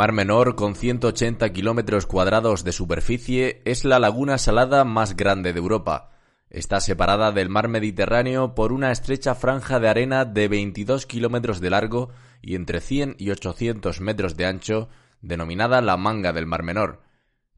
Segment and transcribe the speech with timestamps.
[0.00, 5.58] Mar Menor, con 180 kilómetros cuadrados de superficie, es la laguna salada más grande de
[5.58, 6.12] Europa.
[6.48, 11.68] Está separada del mar Mediterráneo por una estrecha franja de arena de 22 kilómetros de
[11.68, 12.08] largo
[12.40, 14.88] y entre 100 y 800 metros de ancho,
[15.20, 17.02] denominada la Manga del Mar Menor.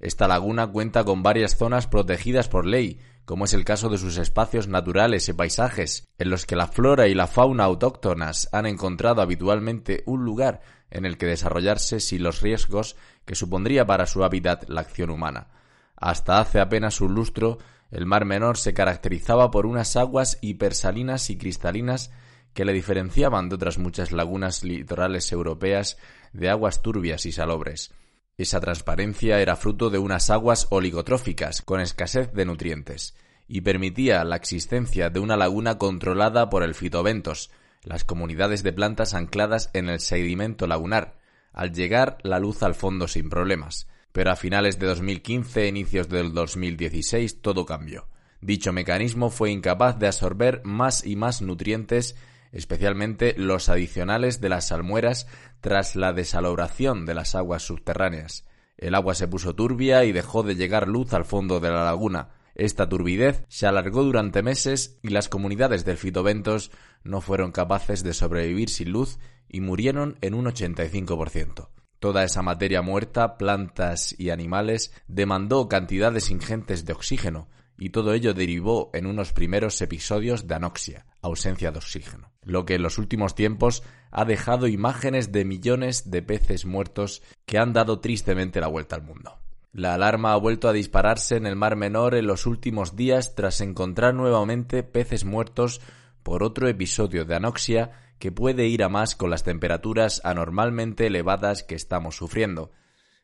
[0.01, 4.19] Esta laguna cuenta con varias zonas protegidas por ley, como es el caso de sus
[4.19, 9.23] espacios naturales y paisajes, en los que la flora y la fauna autóctonas han encontrado
[9.23, 10.61] habitualmente un lugar
[10.93, 15.49] en el que desarrollarse sin los riesgos que supondría para su hábitat la acción humana.
[15.97, 17.59] Hasta hace apenas un lustro,
[17.91, 22.11] el Mar Menor se caracterizaba por unas aguas hipersalinas y cristalinas
[22.55, 25.99] que le diferenciaban de otras muchas lagunas litorales europeas
[26.33, 27.93] de aguas turbias y salobres.
[28.37, 33.15] Esa transparencia era fruto de unas aguas oligotróficas con escasez de nutrientes
[33.47, 37.51] y permitía la existencia de una laguna controlada por el fitoventos,
[37.85, 41.19] las comunidades de plantas ancladas en el sedimento lagunar,
[41.53, 43.89] al llegar la luz al fondo sin problemas.
[44.13, 48.09] Pero a finales de 2015 e inicios del 2016 todo cambió.
[48.41, 52.17] Dicho mecanismo fue incapaz de absorber más y más nutrientes,
[52.53, 55.27] especialmente los adicionales de las salmueras
[55.61, 58.45] tras la desaloración de las aguas subterráneas.
[58.77, 62.31] El agua se puso turbia y dejó de llegar luz al fondo de la laguna,
[62.55, 66.71] esta turbidez se alargó durante meses y las comunidades del fitoventos
[67.03, 69.19] no fueron capaces de sobrevivir sin luz
[69.49, 71.69] y murieron en un 85%.
[71.99, 77.49] Toda esa materia muerta, plantas y animales, demandó cantidades ingentes de oxígeno,
[77.79, 82.75] y todo ello derivó en unos primeros episodios de anoxia, ausencia de oxígeno, lo que
[82.75, 88.01] en los últimos tiempos ha dejado imágenes de millones de peces muertos que han dado
[88.01, 89.42] tristemente la vuelta al mundo.
[89.73, 93.63] La alarma ha vuelto a dispararse en el Mar Menor en los últimos días tras
[93.63, 95.81] encontrar nuevamente peces muertos
[96.23, 101.63] por otro episodio de anoxia que puede ir a más con las temperaturas anormalmente elevadas
[101.63, 102.71] que estamos sufriendo.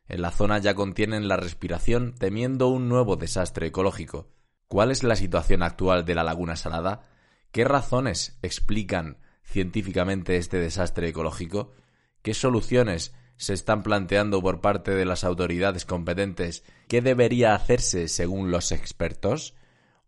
[0.09, 4.30] En la zona ya contienen la respiración temiendo un nuevo desastre ecológico.
[4.69, 7.10] ¿Cuál es la situación actual de la laguna salada?
[7.53, 11.75] ¿Qué razones explican científicamente este desastre ecológico?
[12.22, 18.50] ¿Qué soluciones se están planteando por parte de las autoridades competentes qué debería hacerse según
[18.50, 19.54] los expertos?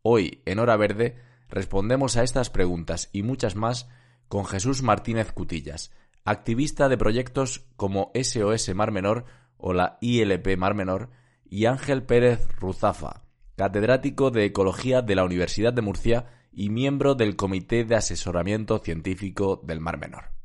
[0.02, 1.16] Hoy, en Hora Verde,
[1.48, 3.88] respondemos a estas preguntas y muchas más
[4.28, 5.92] con Jesús Martínez Cutillas,
[6.24, 9.24] activista de proyectos como SOS Mar Menor
[9.56, 11.10] o la ILP Mar Menor,
[11.50, 13.24] y Ángel Pérez Ruzafa,
[13.56, 19.60] catedrático de Ecología de la Universidad de Murcia y miembro del Comité de Asesoramiento Científico
[19.62, 20.39] del Mar Menor.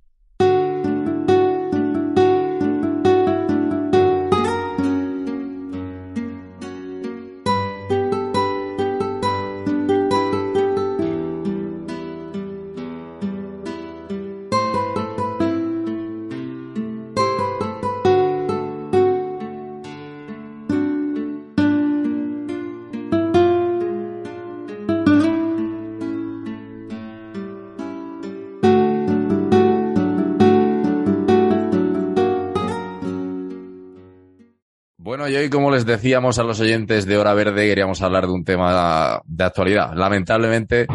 [35.46, 39.22] Hoy, como les decíamos a los oyentes de Hora Verde, queríamos hablar de un tema
[39.26, 39.94] de actualidad.
[39.94, 40.88] Lamentablemente,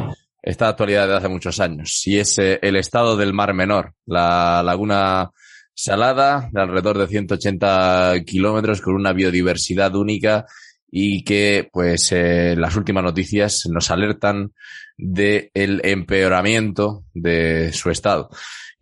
[0.43, 4.61] esta actualidad de hace muchos años, y es eh, el estado del Mar Menor, la
[4.64, 5.31] laguna
[5.73, 10.47] salada de alrededor de 180 kilómetros con una biodiversidad única
[10.91, 14.52] y que, pues, eh, las últimas noticias nos alertan
[14.99, 18.31] del empeoramiento de su estado.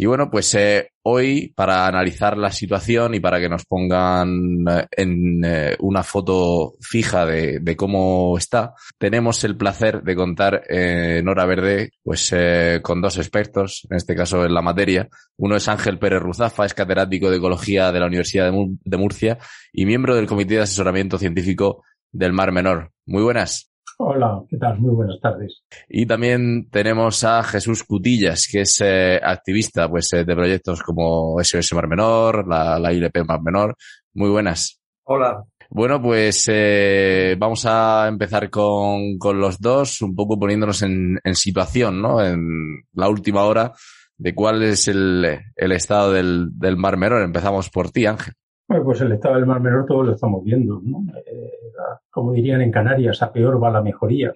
[0.01, 4.87] Y bueno, pues eh, hoy para analizar la situación y para que nos pongan eh,
[4.93, 11.27] en eh, una foto fija de, de, cómo está, tenemos el placer de contar en
[11.27, 12.33] Hora Verde pues
[12.81, 15.09] con dos expertos, en este caso en la materia.
[15.37, 19.39] Uno es Ángel Pérez Ruzafa, es catedrático de Ecología de la Universidad de Murcia
[19.73, 22.93] y miembro del Comité de Asesoramiento Científico del Mar Menor.
[23.05, 23.69] Muy buenas.
[24.01, 24.79] Hola, ¿qué tal?
[24.79, 25.65] Muy buenas tardes.
[25.89, 31.37] Y también tenemos a Jesús Cutillas, que es eh, activista pues, eh, de proyectos como
[31.43, 33.77] SOS Mar Menor, la, la ILP Mar Menor.
[34.15, 34.81] Muy buenas.
[35.03, 35.43] Hola.
[35.69, 41.35] Bueno, pues eh, vamos a empezar con, con, los dos, un poco poniéndonos en, en,
[41.35, 42.25] situación, ¿no?
[42.25, 43.73] En la última hora
[44.17, 47.23] de cuál es el, el estado del, del Mar Menor.
[47.23, 48.35] Empezamos por ti, Ángel.
[48.69, 51.03] Bueno, pues el estado del Mar Menor todos lo estamos viendo, ¿no?
[51.27, 51.73] Eh,
[52.11, 54.35] como dirían en Canarias, a peor va la mejoría,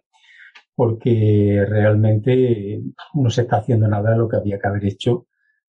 [0.74, 2.80] porque realmente
[3.12, 5.26] no se está haciendo nada de lo que había que haber hecho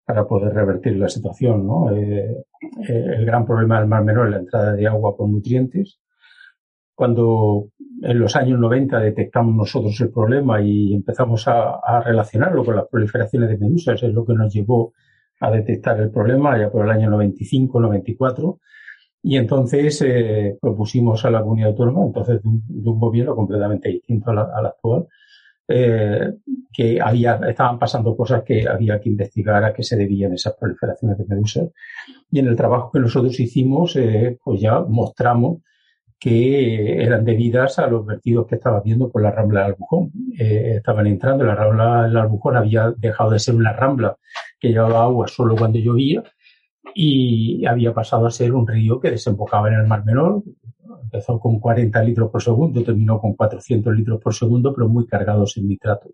[0.04, 1.96] para poder revertir la situación, ¿no?
[1.96, 2.44] Eh,
[2.90, 6.02] eh, el gran problema del Mar Menor es la entrada de agua con nutrientes.
[6.94, 7.70] Cuando
[8.02, 12.90] en los años 90 detectamos nosotros el problema y empezamos a, a relacionarlo con las
[12.90, 15.09] proliferaciones de medusas, es lo que nos llevó a
[15.52, 18.60] detectar el problema ya por el año 95, 94.
[19.22, 22.48] Y entonces eh, propusimos a la comunidad autónoma, entonces de
[22.90, 25.08] un, gobierno completamente distinto al, actual,
[25.68, 26.34] eh,
[26.72, 31.18] que había, estaban pasando cosas que había que investigar a qué se debían esas proliferaciones
[31.18, 31.70] de medusas.
[32.32, 35.60] Y en el trabajo que nosotros hicimos, eh, pues ya mostramos
[36.18, 40.12] que eran debidas a los vertidos que estaba viendo por la rambla del Albujón.
[40.38, 44.18] Estaban entrando, la rambla del Albujón había dejado de ser una rambla
[44.60, 46.24] que llevaba agua solo cuando llovía
[46.94, 50.44] y había pasado a ser un río que desembocaba en el Mar Menor.
[51.04, 55.58] Empezó con 40 litros por segundo, terminó con 400 litros por segundo, pero muy cargados
[55.58, 56.10] en nitrato,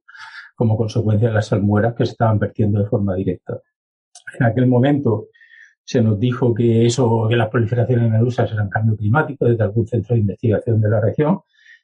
[0.55, 3.59] como consecuencia de las salmueras que se estaban vertiendo de forma directa.
[4.39, 5.27] En aquel momento,
[5.83, 9.87] se nos dijo que eso, que las proliferaciones de medusas eran cambio climático desde algún
[9.87, 11.41] centro de investigación de la región.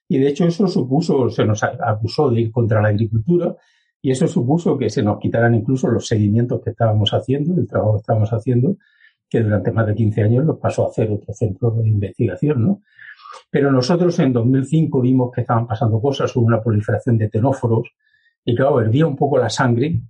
[0.07, 3.55] Y de hecho eso supuso, se nos acusó de ir contra la agricultura
[4.01, 7.93] y eso supuso que se nos quitaran incluso los seguimientos que estábamos haciendo, el trabajo
[7.93, 8.77] que estábamos haciendo,
[9.29, 12.81] que durante más de 15 años nos pasó a hacer otro centro de investigación, ¿no?
[13.49, 17.91] Pero nosotros en 2005 vimos que estaban pasando cosas, hubo una proliferación de tenóforos
[18.43, 20.01] y claro, hervía un poco la sangre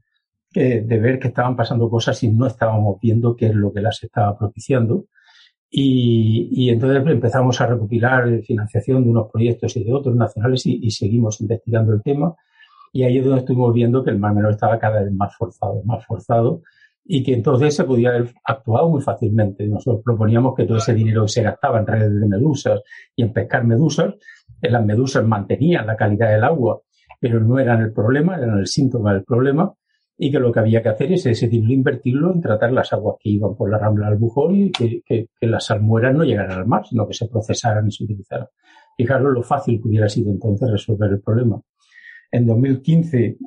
[0.54, 4.04] de ver que estaban pasando cosas y no estábamos viendo qué es lo que las
[4.04, 5.06] estaba propiciando.
[5.70, 10.80] Y, y entonces empezamos a recopilar financiación de unos proyectos y de otros nacionales y,
[10.84, 12.36] y, seguimos investigando el tema.
[12.92, 15.82] Y ahí es donde estuvimos viendo que el Mar Menor estaba cada vez más forzado,
[15.86, 16.62] más forzado,
[17.04, 19.68] y que entonces se podía haber actuado muy fácilmente.
[19.68, 22.82] Nosotros proponíamos que todo ese dinero se gastaba en redes de medusas
[23.16, 24.16] y en pescar medusas,
[24.62, 26.82] las medusas mantenían la calidad del agua,
[27.20, 29.74] pero no eran el problema, eran el síntoma del problema,
[30.18, 33.16] y que lo que había que hacer es ese dinero invertirlo en tratar las aguas
[33.20, 36.60] que iban por la rambla del Bujón y que, que, que, las salmueras no llegaran
[36.60, 38.48] al mar, sino que se procesaran y se utilizaran.
[38.96, 41.60] Fijaros lo fácil que hubiera sido entonces resolver el problema.
[42.32, 43.38] En 2015,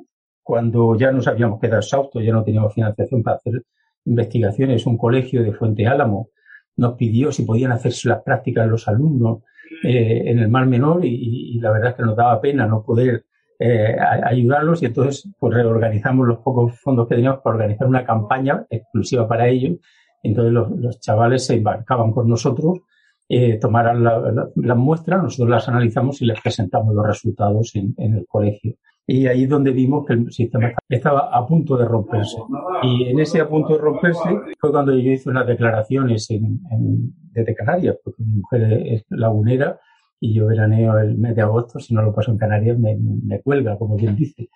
[0.43, 3.63] cuando ya nos habíamos quedado exhaustos, ya no teníamos financiación para hacer
[4.05, 6.29] investigaciones, un colegio de Fuente Álamo
[6.77, 9.43] nos pidió si podían hacerse las prácticas los alumnos
[9.83, 13.25] eh, en el Mar Menor y, la verdad es que nos daba pena no poder
[13.57, 18.65] eh, ayudarlos y entonces pues reorganizamos los pocos fondos que teníamos para organizar una campaña
[18.69, 19.77] exclusiva para ellos.
[20.21, 22.79] Entonces los, los chavales se embarcaban con nosotros,
[23.27, 27.95] eh, tomaran las la, la muestras, nosotros las analizamos y les presentamos los resultados en,
[27.97, 28.75] el colegio.
[29.07, 32.37] Y ahí es donde vimos que el sistema estaba a punto de romperse.
[32.83, 34.29] Y en ese a punto de romperse
[34.59, 39.79] fue cuando yo hice unas declaraciones en, en, desde Canarias, porque mi mujer es lagunera
[40.19, 43.41] y yo veraneo el mes de agosto, si no lo paso en Canarias me, me,
[43.41, 44.49] cuelga, como quien dice.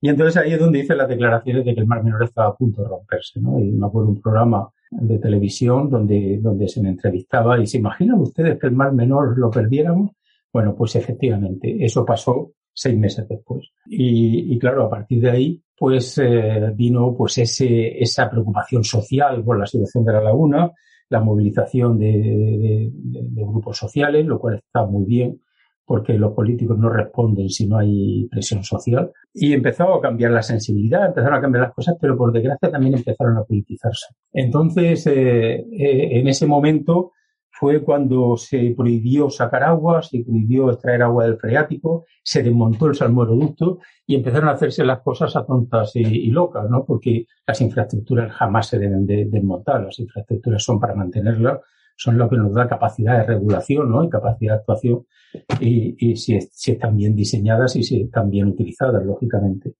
[0.00, 2.54] Y entonces ahí es donde hice las declaraciones de que el Mar Menor estaba a
[2.54, 3.58] punto de romperse, ¿no?
[3.58, 4.68] Y me acuerdo un programa
[5.00, 9.38] de televisión donde, donde se me entrevistaba y se imaginan ustedes que el Mar Menor
[9.38, 10.12] lo perdiéramos.
[10.52, 13.70] Bueno, pues efectivamente, eso pasó seis meses después.
[13.86, 19.58] Y, claro, a partir de ahí, pues eh, vino pues ese, esa preocupación social por
[19.58, 20.70] la situación de la laguna,
[21.08, 22.90] la movilización de,
[23.34, 25.40] grupos sociales, lo cual está muy bien,
[25.86, 29.12] porque los políticos no responden si no hay presión social.
[29.32, 32.94] Y empezó a cambiar la sensibilidad, empezaron a cambiar las cosas, pero por desgracia también
[32.94, 34.14] empezaron a politizarse.
[34.32, 37.12] Entonces, eh, eh, en ese momento
[37.50, 42.94] fue cuando se prohibió sacar agua, se prohibió extraer agua del freático, se desmontó el
[42.94, 46.84] salmoreducto y empezaron a hacerse las cosas a tontas y, y locas, ¿no?
[46.84, 51.60] Porque las infraestructuras jamás se deben de desmontar, las infraestructuras son para mantenerlas,
[51.96, 54.04] son lo que nos da capacidad de regulación ¿no?
[54.04, 55.06] y capacidad de actuación
[55.60, 59.74] y, y si, si, están bien diseñadas y si están bien utilizadas, lógicamente.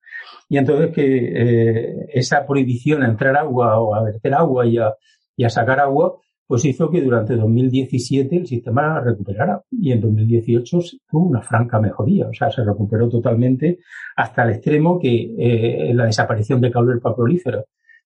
[0.49, 4.95] Y entonces que eh, esa prohibición a entrar agua o a verter agua y a,
[5.37, 10.79] y a sacar agua, pues hizo que durante 2017 el sistema recuperara y en 2018
[11.09, 13.79] tuvo una franca mejoría, o sea, se recuperó totalmente
[14.17, 17.65] hasta el extremo que eh, la desaparición de Caulerpa prolífera,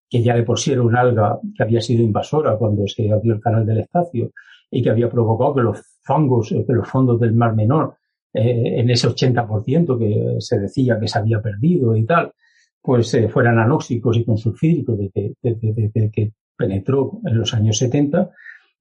[0.08, 3.66] que ya de por sí alga que había sido invasora cuando se abrió el canal
[3.66, 4.32] del Estacio
[4.70, 7.96] y que había provocado que los fangos, que los fondos del Mar Menor,
[8.32, 12.32] eh, en ese 80% que se decía que se había perdido y tal,
[12.80, 18.30] pues eh, fueran anóxicos y consulfídicos desde, desde, que penetró en los años 70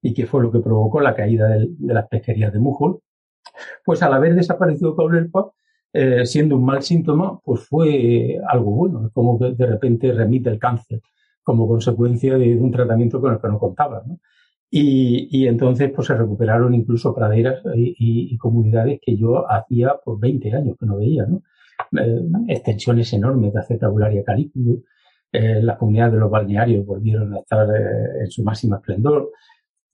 [0.02, 3.00] y que fue lo que provocó la caída de, las pesquerías de Mujol,
[3.84, 5.50] pues al haber desaparecido Caulerpa,
[5.92, 10.58] eh, siendo un mal síntoma, pues fue algo bueno, como que de repente remite el
[10.58, 11.00] cáncer
[11.48, 14.02] como consecuencia de un tratamiento con el que no contaba.
[14.06, 14.18] ¿no?
[14.70, 20.54] Y, y, entonces pues se recuperaron incluso praderas y, comunidades que yo hacía por 20
[20.54, 21.26] años que no veía.
[21.98, 24.82] Eh, extensiones enormes de acetabularia calículo,
[25.32, 29.30] eh, las comunidades de los balnearios volvieron a estar eh, en su máximo esplendor.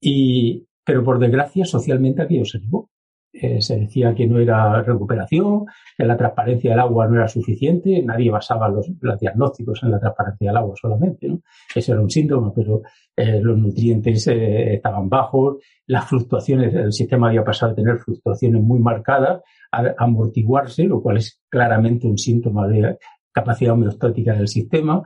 [0.01, 2.91] Y, pero por desgracia, socialmente aquello se negó.
[3.37, 5.67] Eh, se decía que no era recuperación,
[5.99, 8.87] que la transparencia del agua no era suficiente, nadie basaba los,
[9.19, 11.41] diagnósticos en la transparencia del agua solamente, ¿no?
[11.75, 12.83] Ese era un síntoma, pero
[13.17, 15.57] eh, los nutrientes eh, estaban bajos,
[15.89, 21.17] las fluctuaciones, el sistema había pasado a tener fluctuaciones muy marcadas, a amortiguarse, lo cual
[21.17, 22.99] es claramente un síntoma de
[23.33, 25.03] capacidad homeostática del sistema,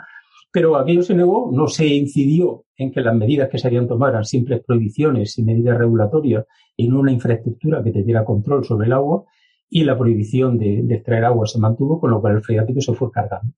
[0.51, 4.13] pero aquello se negó, no se incidió en que las medidas que se habían tomado
[4.13, 6.45] eran simples prohibiciones y medidas regulatorias
[6.87, 9.25] no una infraestructura que te diera control sobre el agua
[9.69, 13.11] y la prohibición de, extraer agua se mantuvo, con lo cual el freático se fue
[13.11, 13.53] cargando.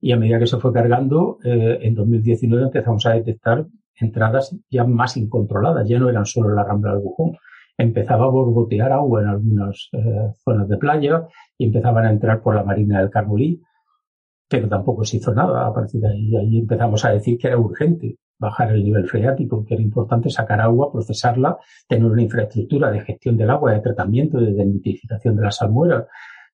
[0.00, 3.66] Y a medida que se fue cargando, eh, en 2019 empezamos a detectar
[4.00, 7.36] entradas ya más incontroladas, ya no eran solo la rambla del Bujón.
[7.76, 11.26] Empezaba a borbotear agua en algunas eh, zonas de playa
[11.58, 13.60] y empezaban a entrar por la marina del Carmolí
[14.48, 16.36] pero tampoco se hizo nada a partir de ahí.
[16.36, 20.60] Ahí empezamos a decir que era urgente bajar el nivel freático, que era importante sacar
[20.60, 21.56] agua, procesarla,
[21.88, 26.06] tener una infraestructura de gestión del agua, de tratamiento, de desmitificación de las salmueras,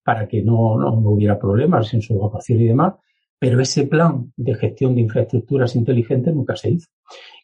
[0.04, 2.94] para que no, no, hubiera problemas en su evacuación y demás.
[3.38, 6.88] Pero ese plan de gestión de infraestructuras inteligentes nunca se hizo.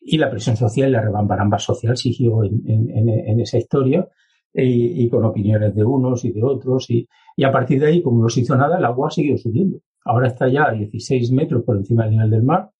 [0.01, 4.07] Y la presión social, la rebambaramba social siguió en, en, en esa historia
[4.53, 6.91] y, y, con opiniones de unos y de otros.
[6.91, 9.79] Y, y a partir de ahí, como no se hizo nada, el agua siguió subiendo.
[10.07, 12.71] Ahora está ya a 16 metros por encima del nivel del mar.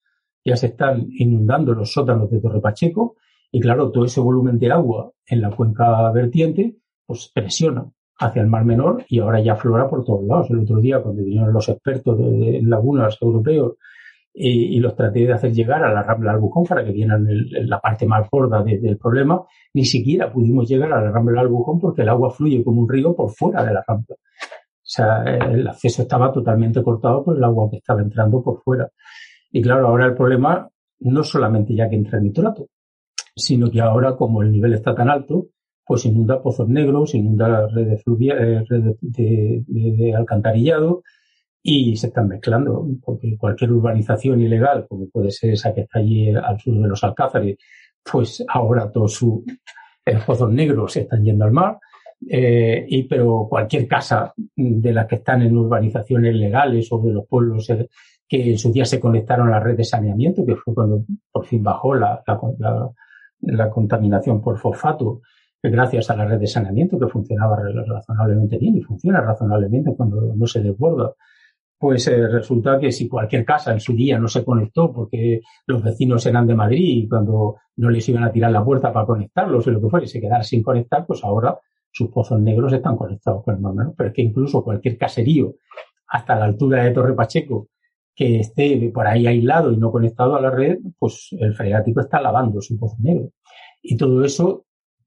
[0.45, 3.17] Ya se están inundando los sótanos de Torre Pacheco.
[3.51, 8.49] Y claro, todo ese volumen de agua en la cuenca vertiente, pues presiona hacia el
[8.49, 10.51] Mar Menor y ahora ya aflora por todos lados.
[10.51, 13.75] El otro día, cuando vinieron los expertos de, lagunas europeos
[14.33, 17.27] y, y, los traté de hacer llegar a la Rambla del Albujón para que vieran
[17.51, 19.43] la parte más gorda de, del problema,
[19.75, 22.89] ni siquiera pudimos llegar a la Rambla del Albujón porque el agua fluye como un
[22.89, 24.17] río por fuera de la Rambla.
[24.87, 28.89] O sea, el acceso estaba totalmente cortado por el agua que estaba entrando por fuera.
[29.51, 32.69] Y claro, ahora el problema no solamente ya que entra nitrato,
[33.35, 35.49] sino que ahora como el nivel está tan alto,
[35.85, 41.03] pues inunda pozos negros, inunda redes, eh, redes de, de, de, alcantarillado
[41.63, 46.31] y se están mezclando, porque cualquier urbanización ilegal, como puede ser esa que está allí
[46.31, 47.57] al sur de los Alcázares,
[48.05, 49.43] pues ahora todos sus
[50.05, 51.77] eh, pozos negros se están yendo al mar
[52.29, 57.27] eh, y, pero cualquier casa de las que están en urbanizaciones legales o de los
[57.27, 57.69] pueblos
[58.29, 61.47] que en su día se conectaron a la red de saneamiento, que fue cuando por
[61.47, 62.91] fin bajó la, la, la,
[63.41, 65.21] la contaminación por fosfato,
[65.63, 70.47] gracias a la red de saneamiento que funcionaba razonablemente bien y funciona razonablemente cuando no
[70.47, 71.13] se desborda.
[71.79, 75.83] Pues eh, resulta que si cualquier casa en su día no se conectó porque los
[75.83, 79.67] vecinos eran de Madrid y cuando no les iban a tirar la puerta para conectarlos
[79.67, 81.59] o lo que fuera y se quedara sin conectar, pues ahora
[81.97, 85.55] sus pozos negros están conectados con el Mar Menor, pero es que incluso cualquier caserío
[86.09, 87.69] hasta la altura de Torre Pacheco
[88.15, 92.21] que esté por ahí aislado y no conectado a la red, pues el freático está
[92.21, 93.31] lavando su pozo negro.
[93.81, 94.67] Y todo eso,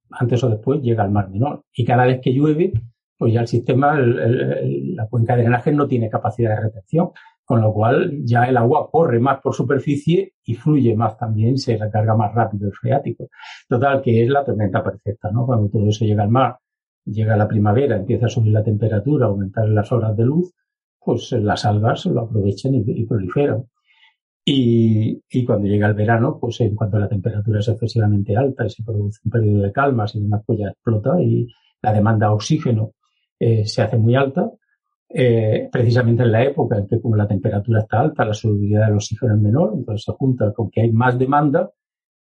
[0.09, 1.63] antes o después, llega al Mar Menor.
[1.73, 2.73] Y cada vez que llueve,
[3.17, 7.11] pues ya el sistema, el, el, la cuenca de drenaje no tiene capacidad de retención,
[7.45, 11.77] con lo cual ya el agua corre más por superficie y fluye más también, se
[11.77, 13.27] recarga más rápido el freático.
[13.67, 15.45] Total, que es la tormenta perfecta, ¿no?
[15.45, 16.57] Cuando todo eso llega al mar
[17.11, 20.53] llega la primavera, empieza a subir la temperatura, aumentar las horas de luz,
[20.99, 23.63] pues las algas lo aprovechan y, y proliferan.
[24.45, 28.69] Y, y, cuando llega el verano, pues en cuanto la temperatura es excesivamente alta y
[28.69, 31.47] se produce un periodo de calmas y demás, pues ya explota y
[31.81, 32.93] la demanda de oxígeno
[33.39, 34.49] eh, se hace muy alta.
[35.11, 38.95] Eh, precisamente en la época en que como la temperatura está alta, la solubilidad del
[38.95, 41.71] oxígeno es menor, entonces se junta con que hay más demanda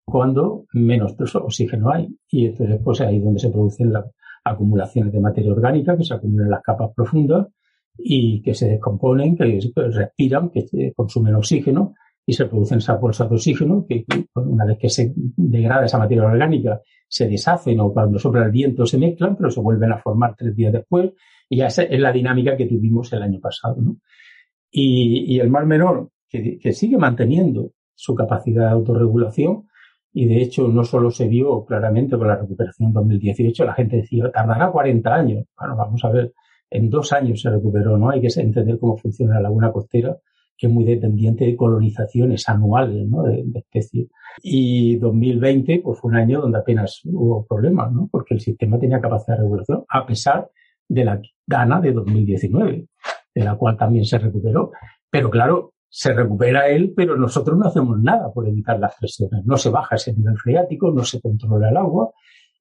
[0.05, 2.07] cuando menos oxígeno hay.
[2.29, 4.05] Y entonces, pues ahí es donde se producen las
[4.45, 7.47] acumulaciones de materia orgánica que se acumulan en las capas profundas
[7.97, 13.35] y que se descomponen, que respiran, que consumen oxígeno y se producen esas bolsas de
[13.35, 18.45] oxígeno que una vez que se degrada esa materia orgánica se deshacen o cuando sopla
[18.45, 21.11] el viento se mezclan, pero se vuelven a formar tres días después
[21.49, 23.77] y esa es la dinámica que tuvimos el año pasado.
[24.71, 29.67] Y, el Mar Menor, que, que sigue manteniendo su capacidad de autorregulación,
[30.17, 33.97] y de hecho no solo se vio claramente con la recuperación en 2018, la gente
[33.97, 35.45] decía, tardará 40 años.
[35.59, 36.31] Bueno, vamos a ver,
[36.69, 38.09] en dos años se recuperó, ¿no?
[38.09, 40.17] Hay que entender cómo funciona la laguna costera
[40.57, 43.23] que es muy dependiente de colonizaciones anuales ¿no?
[43.23, 44.07] de, especies.
[44.41, 48.07] Y 2020 pues, fue un año donde apenas hubo problemas, ¿no?
[48.09, 50.49] porque el sistema tenía capacidad de regulación, a pesar
[50.87, 52.87] de la gana de 2019,
[53.35, 54.71] de la cual también se recuperó.
[55.09, 59.45] Pero claro, se recupera él, pero nosotros no hacemos nada por evitar las presiones.
[59.45, 62.11] No se baja ese nivel freático, no se controla el agua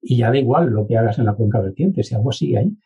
[0.01, 2.77] y ya da igual lo que hagas en la cuenca vertiente, si agua sigue ahí.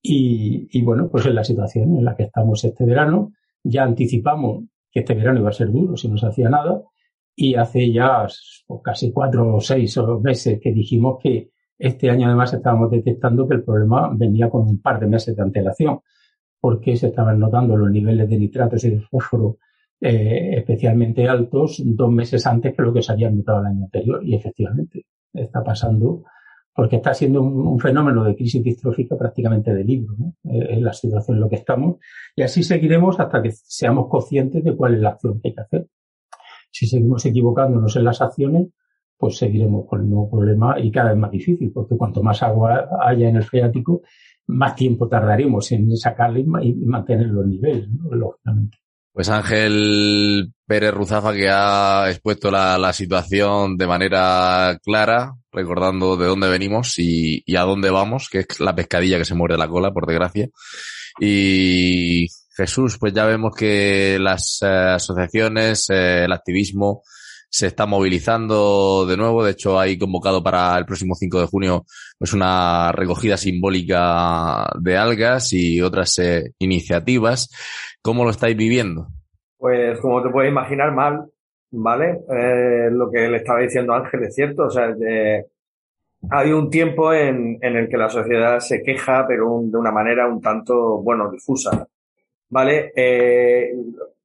[0.00, 3.32] Y, y bueno, pues es la situación en la que estamos este verano
[3.64, 6.82] ya anticipamos que este verano iba a ser duro si no se hacía nada
[7.34, 8.26] y hace ya
[8.66, 13.54] pues, casi cuatro o seis meses que dijimos que este año además estábamos detectando que
[13.54, 16.00] el problema venía con un par de meses de antelación
[16.60, 19.58] porque se estaban notando los niveles de nitratos y de fósforo
[20.04, 24.20] eh, especialmente altos dos meses antes que lo que se había notado el año anterior
[24.24, 26.24] y efectivamente está pasando
[26.74, 30.34] porque está siendo un, fenómeno de crisis distrófica prácticamente de libro, ¿no?
[30.50, 31.98] Eh, la situación en la que estamos.
[32.34, 35.60] Y así seguiremos hasta que seamos conscientes de cuál es la acción que hay que
[35.60, 35.86] hacer.
[36.70, 38.68] Si seguimos equivocándonos en las acciones,
[39.18, 42.88] pues seguiremos con el nuevo problema y cada vez más difícil, porque cuanto más agua
[43.02, 44.02] haya en el freático,
[44.46, 48.81] más tiempo tardaremos en sacarle y mantener los niveles, lógicamente.
[49.12, 56.48] Pues Ángel Pérez Ruzafa que ha expuesto la, situación de manera clara, recordando de dónde
[56.48, 60.06] venimos y, a dónde vamos, que es la pescadilla que se muere la cola, por
[60.06, 60.48] desgracia.
[61.20, 62.26] Y
[62.56, 67.02] Jesús, pues ya vemos que las eh, asociaciones, eh, el activismo,
[67.52, 69.44] se está movilizando de nuevo.
[69.44, 71.84] De hecho, hay convocado para el próximo 5 de junio
[72.16, 77.50] pues una recogida simbólica de algas y otras eh, iniciativas.
[78.02, 79.06] ¿Cómo lo estáis viviendo?
[79.56, 81.30] Pues como te puedes imaginar, mal,
[81.70, 82.20] ¿vale?
[82.28, 84.64] Eh, lo que le estaba diciendo Ángel es cierto.
[84.64, 84.92] O sea,
[86.30, 90.26] hay un tiempo en, en, el que la sociedad se queja, pero de una manera
[90.26, 91.86] un tanto, bueno, difusa.
[92.50, 92.92] ¿Vale?
[92.94, 93.72] Eh,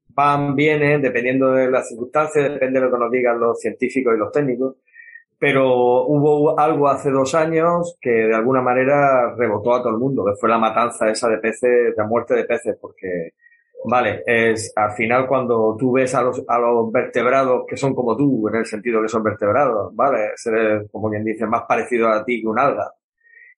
[0.10, 4.20] van, vienen, dependiendo de las circunstancias, depende de lo que nos digan los científicos y
[4.20, 4.76] los técnicos.
[5.40, 10.26] Pero hubo algo hace dos años que de alguna manera rebotó a todo el mundo,
[10.26, 13.34] que fue la matanza esa de peces, de muerte de peces, porque,
[13.90, 18.16] vale, es al final cuando tú ves a los, a los vertebrados que son como
[18.16, 22.24] tú, en el sentido que son vertebrados, vale, ser, como quien dice, más parecido a
[22.24, 22.92] ti que un alga,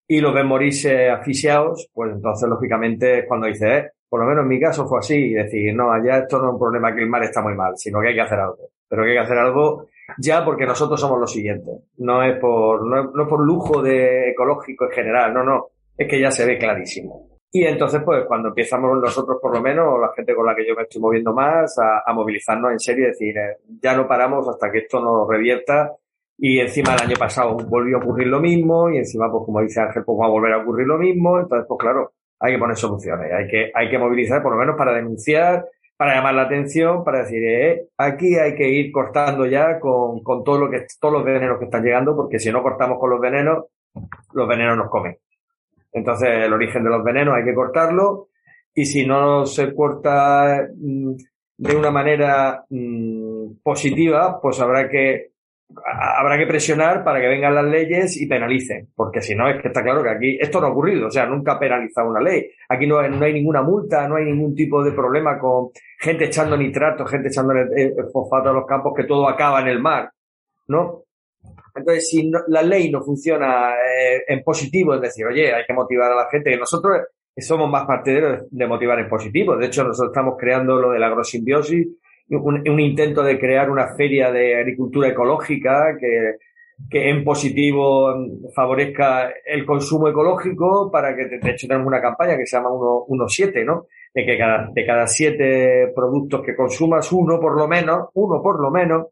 [0.07, 4.43] y los ves morirse asfixiados, pues entonces lógicamente es cuando dices, eh, por lo menos
[4.43, 7.01] en mi caso fue así, y decir, no, allá esto no es un problema que
[7.01, 8.69] el mar está muy mal, sino que hay que hacer algo.
[8.87, 9.87] Pero que hay que hacer algo
[10.17, 11.75] ya porque nosotros somos los siguientes.
[11.97, 15.67] No es por, no es, por lujo de ecológico en general, no, no.
[15.97, 17.27] Es que ya se ve clarísimo.
[17.51, 20.75] Y entonces, pues, cuando empezamos nosotros, por lo menos, la gente con la que yo
[20.75, 24.79] me estoy moviendo más, a, movilizarnos en serio decir, eh, ya no paramos hasta que
[24.79, 25.95] esto nos revierta.
[26.37, 29.81] Y encima el año pasado volvió a ocurrir lo mismo, y encima, pues, como dice
[29.81, 31.39] Ángel, pues va a volver a ocurrir lo mismo.
[31.39, 34.77] Entonces, pues claro, hay que poner soluciones, hay que, hay que movilizar por lo menos
[34.77, 35.65] para denunciar,
[35.97, 40.43] para llamar la atención, para decir, eh, aquí hay que ir cortando ya con, con
[40.43, 43.19] todo lo que, todos los venenos que están llegando, porque si no cortamos con los
[43.19, 43.65] venenos,
[44.33, 45.17] los venenos nos comen.
[45.91, 48.29] Entonces, el origen de los venenos hay que cortarlo,
[48.73, 51.13] y si no se corta mm,
[51.57, 55.29] de una manera mm, positiva, pues habrá que
[55.85, 59.67] habrá que presionar para que vengan las leyes y penalicen, porque si no es que
[59.67, 62.49] está claro que aquí esto no ha ocurrido, o sea, nunca ha penalizado una ley.
[62.69, 66.57] Aquí no, no hay ninguna multa, no hay ningún tipo de problema con gente echando
[66.57, 70.11] nitrato, gente echando el, fosfato a los campos, que todo acaba en el mar,
[70.67, 71.03] ¿no?
[71.79, 76.11] Entonces, si la ley no funciona eh, en positivo, es decir, oye, hay que motivar
[76.11, 76.99] a la gente, que nosotros
[77.37, 79.55] somos más partidarios de motivar en positivo.
[79.55, 81.87] De hecho, nosotros estamos creando lo de la agrosimbiosis,
[82.29, 86.35] un, intento de crear una feria de agricultura ecológica que,
[86.89, 88.13] que en positivo
[88.53, 93.65] favorezca el consumo ecológico para que, de hecho, tenemos una campaña que se llama 1.7,
[93.65, 93.87] ¿no?
[94.13, 98.61] De que cada, de cada siete productos que consumas, uno por lo menos, uno por
[98.61, 99.07] lo menos,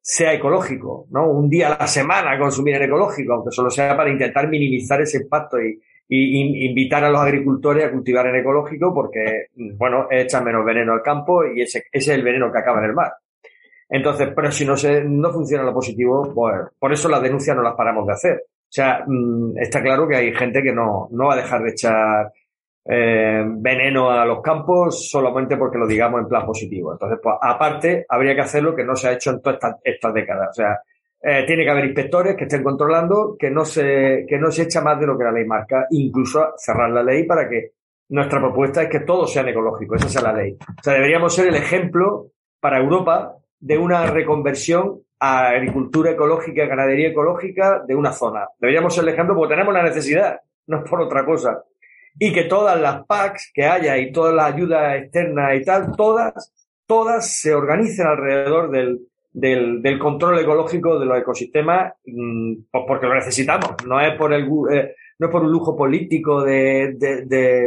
[0.00, 1.30] sea ecológico, ¿no?
[1.30, 5.18] Un día a la semana consumir en ecológico, aunque solo sea para intentar minimizar ese
[5.18, 5.80] impacto y,
[6.12, 11.44] invitar a los agricultores a cultivar en ecológico porque, bueno, echan menos veneno al campo
[11.44, 13.12] y ese, ese es el veneno que acaba en el mar.
[13.88, 17.62] Entonces, pero si no se, no funciona lo positivo, pues por eso las denuncias no
[17.62, 18.44] las paramos de hacer.
[18.70, 21.70] O sea, mm, está claro que hay gente que no, no va a dejar de
[21.70, 22.32] echar
[22.92, 26.92] eh, veneno a los campos solamente porque lo digamos en plan positivo.
[26.92, 30.12] Entonces, pues aparte, habría que hacer lo que no se ha hecho en todas estas,
[30.12, 30.48] décadas.
[30.50, 30.80] O sea,
[31.22, 34.80] eh, tiene que haber inspectores que estén controlando que no se, que no se echa
[34.80, 37.74] más de lo que la ley marca, incluso cerrar la ley para que
[38.08, 40.58] nuestra propuesta es que todos sean ecológicos, esa sea la ley.
[40.60, 47.10] O sea, deberíamos ser el ejemplo para Europa de una reconversión a agricultura ecológica, ganadería
[47.10, 48.48] ecológica de una zona.
[48.58, 51.62] Deberíamos ser el ejemplo porque tenemos la necesidad, no es por otra cosa
[52.18, 56.52] y que todas las PACs que haya y toda la ayuda externa y tal, todas,
[56.86, 59.00] todas se organicen alrededor del,
[59.32, 64.44] del, control ecológico de los ecosistemas, mm, pues porque lo necesitamos, no es por el,
[64.72, 67.64] eh, no es por un lujo político de, de, de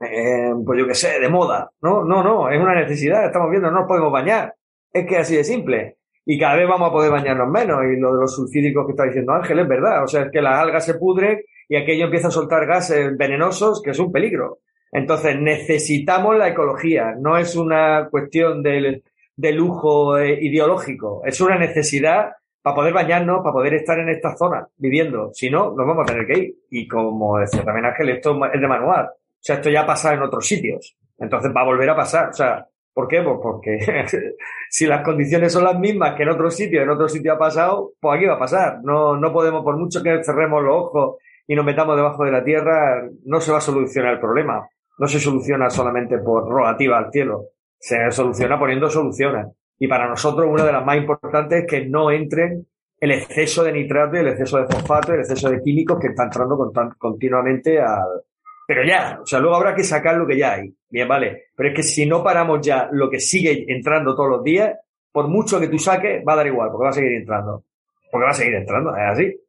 [0.00, 3.70] eh, pues yo qué sé, de moda, no, no, no, es una necesidad, estamos viendo,
[3.70, 4.54] no nos podemos bañar,
[4.92, 5.96] es que así de simple.
[6.26, 7.84] Y cada vez vamos a poder bañarnos menos.
[7.84, 10.04] Y lo de los sulfídicos que está diciendo Ángel es verdad.
[10.04, 13.82] O sea, es que las algas se pudren y aquello empieza a soltar gases venenosos,
[13.82, 14.58] que es un peligro.
[14.92, 19.02] Entonces, necesitamos la ecología, no es una cuestión de,
[19.36, 22.32] de lujo eh, ideológico, es una necesidad
[22.64, 25.30] para poder bañarnos, para poder estar en esta zona viviendo.
[25.34, 26.54] Si no, nos vamos a tener que ir.
[26.70, 29.06] Y como decía también Ángel, esto es de manual.
[29.06, 30.96] O sea, esto ya ha pasado en otros sitios.
[31.18, 32.30] Entonces va a volver a pasar.
[32.30, 33.20] O sea, ¿por qué?
[33.20, 33.78] Pues porque
[34.70, 37.92] si las condiciones son las mismas que en otros sitios, en otro sitio ha pasado,
[38.00, 38.78] pues aquí va a pasar.
[38.82, 42.44] No, no podemos, por mucho que cerremos los ojos y nos metamos debajo de la
[42.44, 44.66] tierra, no se va a solucionar el problema.
[44.98, 47.46] No se soluciona solamente por rogativa al cielo.
[47.78, 49.46] Se soluciona poniendo soluciones.
[49.78, 52.66] Y para nosotros una de las más importantes es que no entren
[53.00, 56.72] el exceso de nitrato el exceso de fosfato el exceso de químicos que están entrando
[56.96, 58.22] continuamente al...
[58.66, 60.72] Pero ya, o sea, luego habrá que sacar lo que ya hay.
[60.88, 61.48] Bien, vale.
[61.54, 64.72] Pero es que si no paramos ya lo que sigue entrando todos los días,
[65.12, 67.64] por mucho que tú saques, va a dar igual, porque va a seguir entrando.
[68.10, 69.40] Porque va a seguir entrando, es así.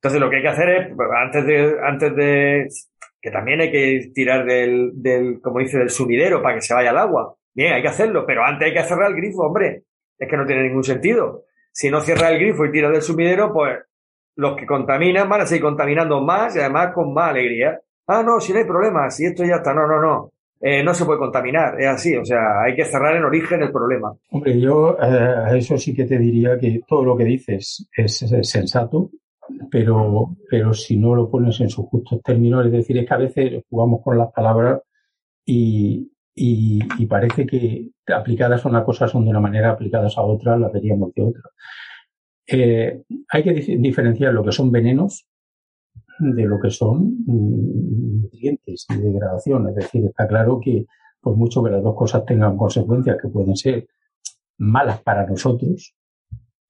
[0.00, 2.68] Entonces lo que hay que hacer es, antes de, antes de,
[3.20, 6.90] que también hay que tirar del, del, como dice, del sumidero para que se vaya
[6.90, 7.34] al agua.
[7.52, 9.82] Bien, hay que hacerlo, pero antes hay que cerrar el grifo, hombre.
[10.16, 11.44] Es que no tiene ningún sentido.
[11.72, 13.78] Si no cierra el grifo y tira del sumidero, pues
[14.36, 17.80] los que contaminan van a seguir contaminando más y además con más alegría.
[18.06, 19.74] Ah, no, si no hay problema, si esto ya está.
[19.74, 20.32] No, no, no.
[20.60, 23.70] Eh, no se puede contaminar, es así, o sea, hay que cerrar en origen el
[23.70, 24.12] problema.
[24.30, 28.26] Hombre, yo eh, a eso sí que te diría que todo lo que dices es
[28.42, 29.10] sensato,
[29.70, 33.18] pero, pero si no lo pones en sus justos términos, es decir, es que a
[33.18, 34.80] veces jugamos con las palabras
[35.44, 40.56] y, y, parece que aplicadas a una cosa son de una manera, aplicadas a otra
[40.58, 41.42] las veríamos de otra.
[42.46, 45.26] Eh, hay que diferenciar lo que son venenos
[46.18, 49.68] de lo que son mm, nutrientes de degradación.
[49.68, 50.86] Es decir, está claro que
[51.20, 53.86] por mucho que las dos cosas tengan consecuencias que pueden ser
[54.58, 55.94] malas para nosotros,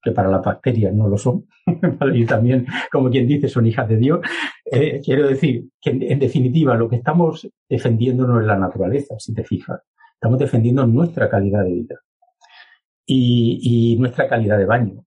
[0.03, 1.47] que para las bacterias no lo son,
[2.15, 4.21] y también, como quien dice, son hijas de Dios.
[4.65, 9.35] Eh, quiero decir que, en, definitiva, lo que estamos defendiendo no es la naturaleza, si
[9.35, 9.81] te fijas.
[10.15, 11.97] Estamos defendiendo nuestra calidad de vida
[13.07, 15.05] y, nuestra calidad de baño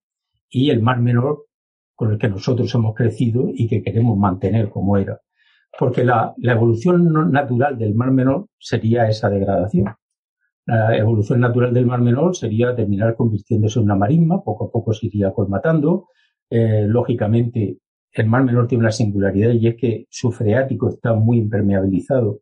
[0.50, 1.46] y el mar menor
[1.96, 5.20] con el que nosotros hemos crecido y que queremos mantener como era.
[5.78, 9.94] Porque la, la evolución natural del mar menor sería esa degradación
[10.66, 14.94] la evolución natural del Mar Menor sería terminar convirtiéndose en una marisma, poco a poco
[14.94, 16.08] se iría colmatando.
[16.50, 17.78] Eh, lógicamente,
[18.12, 22.42] el Mar Menor tiene una singularidad y es que su freático está muy impermeabilizado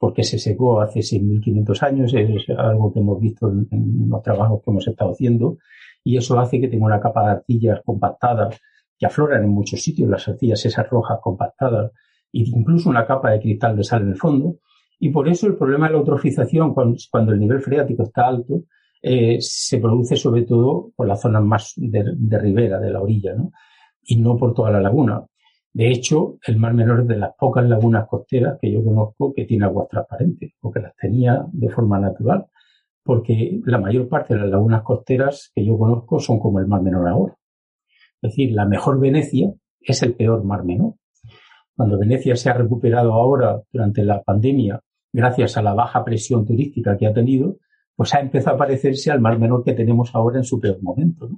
[0.00, 4.70] porque se secó hace 6.500 años, es algo que hemos visto en, los trabajos que
[4.70, 5.58] hemos estado haciendo,
[6.02, 8.58] y eso hace que tenga una capa de arcillas compactadas
[8.98, 11.92] que afloran en muchos sitios, las arcillas esas rojas compactadas,
[12.32, 14.56] e incluso una capa de cristal de sal en el fondo,
[15.02, 18.64] y por eso el problema de la eutrofización, cuando, el nivel freático está alto,
[19.00, 23.50] eh, se produce sobre todo por las zonas más de, ribera, de la orilla, ¿no?
[24.02, 25.24] y no por toda la laguna.
[25.72, 29.46] De hecho, el Mar Menor es de las pocas lagunas costeras que yo conozco que
[29.46, 32.46] tiene aguas transparentes, porque las tenía de forma natural,
[33.02, 36.82] porque la mayor parte de las lagunas costeras que yo conozco son como el Mar
[36.82, 37.34] Menor ahora.
[38.20, 40.96] Es decir, la mejor Venecia es el peor Mar Menor.
[41.74, 44.78] Cuando Venecia se ha recuperado ahora durante la pandemia
[45.12, 47.56] gracias a la baja presión turística que ha tenido,
[47.96, 51.28] pues ha empezado a parecerse al mar menor que tenemos ahora en su peor momento.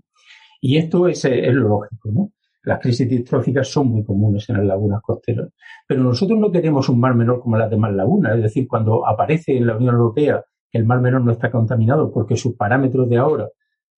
[0.61, 2.31] Y esto es, es, lo lógico, ¿no?
[2.65, 5.49] Las crisis distróficas son muy comunes en las lagunas costeras,
[5.89, 9.57] pero nosotros no tenemos un mar menor como las demás lagunas, es decir, cuando aparece
[9.57, 13.19] en la Unión Europea que el mar menor no está contaminado porque sus parámetros de
[13.19, 13.49] ahora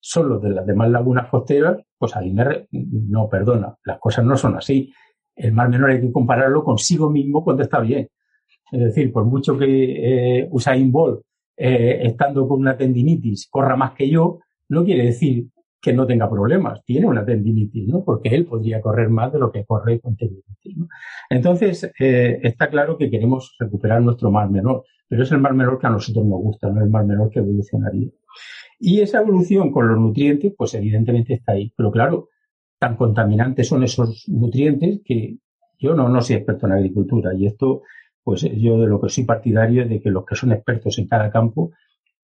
[0.01, 4.37] son los de las demás lagunas costeras, pues ahí me, no perdona, las cosas no
[4.37, 4.93] son así.
[5.35, 8.09] El mar menor hay que compararlo consigo mismo cuando está bien.
[8.71, 11.21] Es decir, por mucho que eh, Usain Bolt,
[11.57, 15.47] eh, estando con una tendinitis, corra más que yo, no quiere decir
[15.81, 18.03] que no tenga problemas, tiene una tendinitis, ¿no?
[18.03, 20.89] Porque él podría correr más de lo que corre con tendinitis, ¿no?
[21.29, 25.79] Entonces, eh, está claro que queremos recuperar nuestro mar menor, pero es el mar menor
[25.79, 28.09] que a nosotros nos gusta, no es el mar menor que evolucionaría.
[28.79, 31.73] Y esa evolución con los nutrientes, pues evidentemente está ahí.
[31.77, 32.29] Pero claro,
[32.79, 35.39] tan contaminantes son esos nutrientes que
[35.79, 37.83] yo no, no soy experto en agricultura y esto,
[38.25, 41.07] pues yo de lo que soy partidario es de que los que son expertos en
[41.07, 41.73] cada campo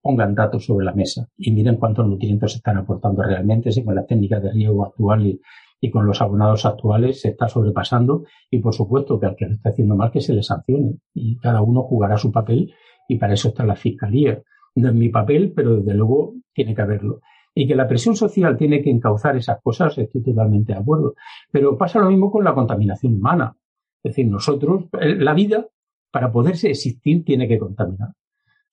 [0.03, 3.95] pongan datos sobre la mesa y miren cuántos nutrientes se están aportando realmente, si con
[3.95, 5.37] las técnicas de riego actuales
[5.81, 9.55] y con los abonados actuales se está sobrepasando y por supuesto que al que lo
[9.55, 12.73] esté haciendo mal que se le sancione y cada uno jugará su papel
[13.11, 14.41] y para eso está la fiscalía.
[14.77, 17.21] No es mi papel, pero desde luego tiene que haberlo.
[17.53, 21.15] Y que la presión social tiene que encauzar esas cosas, estoy totalmente de acuerdo.
[21.51, 23.57] Pero pasa lo mismo con la contaminación humana.
[24.05, 25.67] Es decir, nosotros, la vida,
[26.11, 28.11] para poderse existir, tiene que contaminar.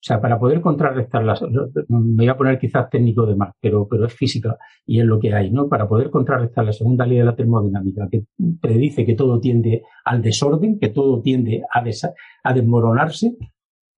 [0.00, 4.06] sea, para poder contrarrestar las, me voy a poner quizás técnico de más, pero, pero
[4.06, 5.68] es física y es lo que hay, ¿no?
[5.68, 8.26] Para poder contrarrestar la segunda ley de la termodinámica, que
[8.60, 11.82] predice que todo tiende al desorden, que todo tiende a,
[12.44, 13.36] a desmoronarse,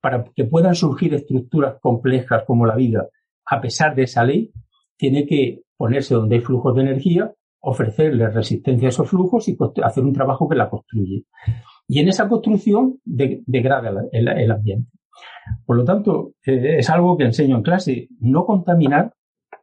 [0.01, 3.09] para que puedan surgir estructuras complejas como la vida,
[3.45, 4.53] a pesar de esa ley,
[4.97, 10.05] tiene que ponerse donde hay flujos de energía, ofrecerle resistencia a esos flujos y hacer
[10.05, 11.25] un trabajo que la construye.
[11.93, 14.93] Y en esa construcción degrada el ambiente.
[15.67, 18.07] Por lo tanto, eh, es algo que enseño en clase.
[18.21, 19.13] No contaminar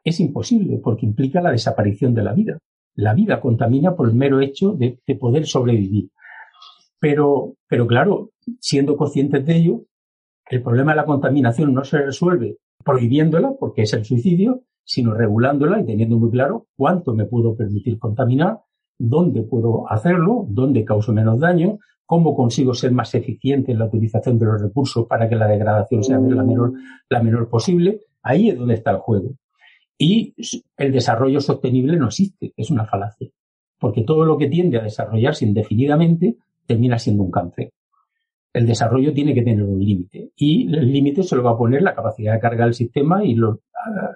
[0.03, 2.57] es imposible porque implica la desaparición de la vida.
[2.95, 6.09] La vida contamina por el mero hecho de, poder sobrevivir.
[6.99, 9.81] Pero, pero claro, siendo conscientes de ello,
[10.49, 15.79] el problema de la contaminación no se resuelve prohibiéndola, porque es el suicidio, sino regulándola
[15.79, 18.59] y teniendo muy claro cuánto me puedo permitir contaminar,
[18.99, 24.39] dónde puedo hacerlo, dónde causo menos daño, cómo consigo ser más eficiente en la utilización
[24.39, 26.73] de los recursos para que la degradación sea la menor,
[27.09, 29.31] la menor posible, ahí es donde está el juego.
[29.97, 30.33] Y
[30.77, 33.27] el desarrollo sostenible no existe, es una falacia,
[33.77, 37.73] porque todo lo que tiende a desarrollarse indefinidamente termina siendo un cáncer.
[38.53, 41.81] El desarrollo tiene que tener un límite y el límite se lo va a poner
[41.81, 44.15] la capacidad de carga del sistema y los ah,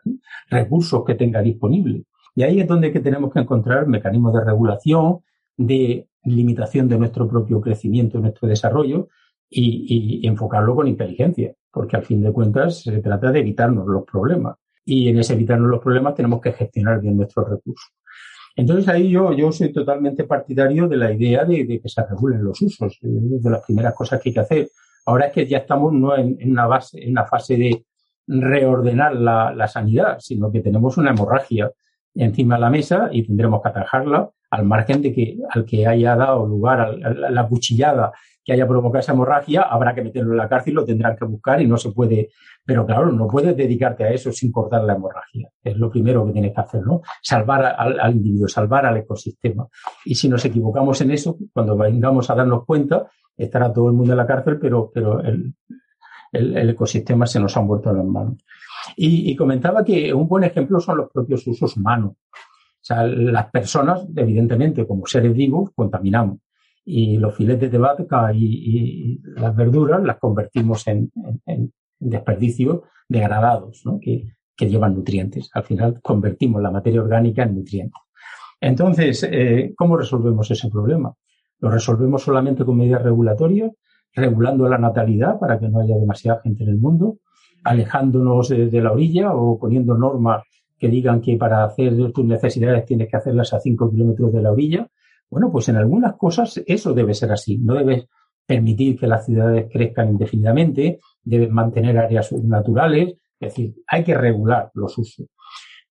[0.49, 2.04] recursos que tenga disponibles.
[2.36, 5.19] Y ahí es donde tenemos que encontrar mecanismos de regulación,
[5.65, 9.10] de limitación de nuestro propio crecimiento, nuestro desarrollo
[9.50, 14.58] y, enfocarlo con inteligencia, porque al fin de cuentas se trata de evitarnos los problemas.
[14.86, 17.91] Y en ese evitarnos los problemas tenemos que gestionar bien nuestros recursos.
[18.56, 22.62] Entonces ahí yo, yo soy totalmente partidario de la idea de, que se regulen los
[22.62, 24.69] usos, de las primeras cosas que hay que hacer.
[25.06, 27.86] Ahora es que ya estamos no en, una, base, en una fase de
[28.28, 31.71] reordenar la, la, sanidad, sino que tenemos una hemorragia
[32.13, 36.15] encima de la mesa y tendremos que atajarla al margen de que al que haya
[36.15, 38.11] dado lugar a la cuchillada
[38.43, 41.61] que haya provocado esa hemorragia, habrá que meterlo en la cárcel, lo tendrán que buscar
[41.61, 42.29] y no se puede,
[42.65, 45.49] pero claro, no puedes dedicarte a eso sin cortar la hemorragia.
[45.63, 47.01] Es lo primero que tienes que hacer, ¿no?
[47.21, 49.67] Salvar al, individuo, salvar al ecosistema.
[50.05, 54.13] Y si nos equivocamos en eso, cuando vengamos a darnos cuenta, estará todo el mundo
[54.13, 55.53] en la cárcel, pero, pero el,
[56.31, 58.43] el, ecosistema se nos ha vuelto a las manos.
[58.95, 62.13] Y, y comentaba que un buen ejemplo son los propios usos humanos.
[62.82, 66.39] O sea, las personas, evidentemente, como seres vivos, contaminamos.
[66.84, 71.12] Y los filetes de vaca y, las verduras las convertimos en,
[72.00, 74.00] desperdicios degradados, ¿no?
[74.00, 75.50] que, llevan nutrientes.
[75.56, 78.00] Al final convertimos la materia orgánica en nutrientes.
[78.60, 81.12] Entonces, eh, ¿cómo resolvemos ese problema?
[81.60, 83.72] ¿Lo resolvemos solamente con medidas regulatorias?
[84.13, 87.17] regulando la natalidad para que no haya demasiada gente en el mundo,
[87.63, 90.44] alejándonos de la orilla o poniendo normas
[90.82, 94.52] que digan que para hacer tus necesidades tienes que hacerlas a 5 kilómetros de la
[94.52, 94.89] orilla.
[95.30, 97.60] Bueno, pues en algunas cosas eso debe ser así.
[97.60, 98.08] No debes
[98.48, 104.72] permitir que las ciudades crezcan indefinidamente, debes mantener áreas naturales, es decir, hay que regular
[104.74, 105.28] los usos.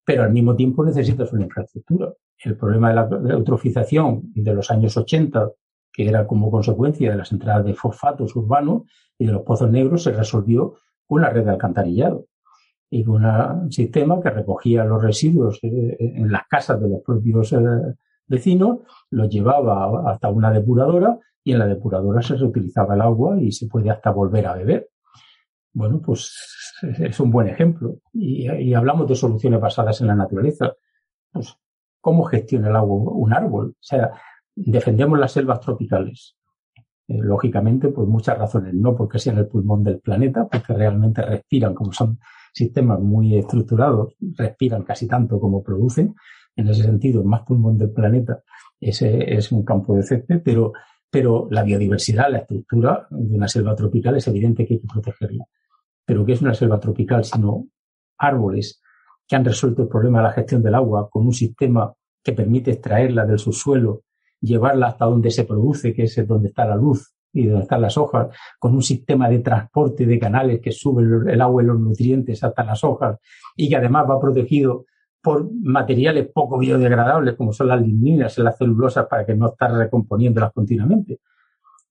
[0.05, 2.12] Pero al mismo tiempo necesitas una infraestructura.
[2.42, 5.53] El problema de la eutrofización de los años 80,
[5.92, 8.83] que era como consecuencia de las entradas de fosfatos urbanos
[9.16, 10.74] y de los pozos negros, se resolvió
[11.07, 12.26] con la red de alcantarillado
[12.90, 17.53] y con un sistema que recogía los residuos eh, en las casas de los propios
[17.53, 17.59] eh,
[18.26, 23.53] vecinos, los llevaba hasta una depuradora y en la depuradora se reutilizaba el agua y
[23.53, 24.90] se puede hasta volver a beber.
[25.72, 26.35] Bueno, pues
[26.83, 27.98] es un buen ejemplo.
[28.12, 30.74] Y, hablamos de soluciones basadas en la naturaleza.
[31.33, 31.57] Pues,
[32.00, 33.70] ¿cómo gestiona el agua un árbol?
[33.70, 34.11] O sea,
[34.55, 36.37] defendemos las selvas tropicales.
[37.07, 38.74] Eh, lógicamente, por muchas razones.
[38.74, 42.18] No porque sean el pulmón del planeta, porque realmente respiran como son
[42.52, 46.14] sistemas muy estructurados respiran casi tanto como producen.
[46.56, 48.42] En ese sentido, más pulmón del planeta
[48.80, 50.72] ese es un campo de césped, pero,
[51.10, 55.44] pero la biodiversidad, la estructura de una selva tropical es evidente que hay que protegerla.
[56.04, 57.66] Pero ¿qué es una selva tropical sino
[58.16, 58.80] árboles
[59.28, 62.72] que han resuelto el problema de la gestión del agua con un sistema que permite
[62.72, 64.02] extraerla del subsuelo,
[64.40, 67.96] llevarla hasta donde se produce, que es donde está la luz y donde están las
[67.96, 72.42] hojas, con un sistema de transporte de canales que sube el agua y los nutrientes
[72.42, 73.18] hasta las hojas
[73.56, 74.86] y que además va protegido
[75.22, 79.72] por materiales poco biodegradables como son las ligninas y las celulosas para que no estar
[79.72, 81.20] recomponiéndolas continuamente.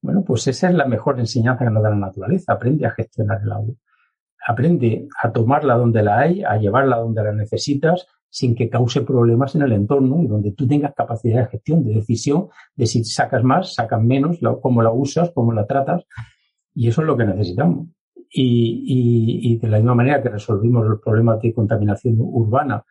[0.01, 2.53] Bueno, pues esa es la mejor enseñanza que nos da la naturaleza.
[2.53, 3.73] Aprende a gestionar el agua.
[4.47, 9.55] Aprende a tomarla donde la hay, a llevarla donde la necesitas sin que cause problemas
[9.55, 13.43] en el entorno y donde tú tengas capacidad de gestión, de decisión, de si sacas
[13.43, 16.05] más, sacas menos, cómo la usas, cómo la tratas.
[16.73, 17.87] Y eso es lo que necesitamos.
[18.31, 22.83] Y, y, de la misma manera que resolvimos los problemas de contaminación urbana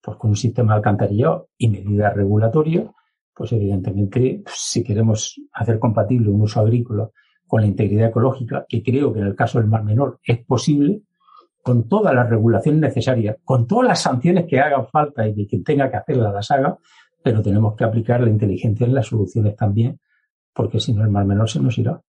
[0.00, 2.86] pues con un sistema de alcantarillado y medidas regulatorias,
[3.34, 7.10] pues evidentemente si queremos hacer compatible un uso agrícola
[7.46, 11.02] con la integridad ecológica, que creo que en el caso del Mar Menor es posible,
[11.66, 15.64] con toda la regulación necesaria, con todas las sanciones que hagan falta y que quien
[15.64, 16.78] tenga que hacerlas las haga,
[17.20, 19.98] pero tenemos que aplicar la inteligencia en las soluciones también,
[20.54, 22.00] porque si no el Mar Menor se nos irá.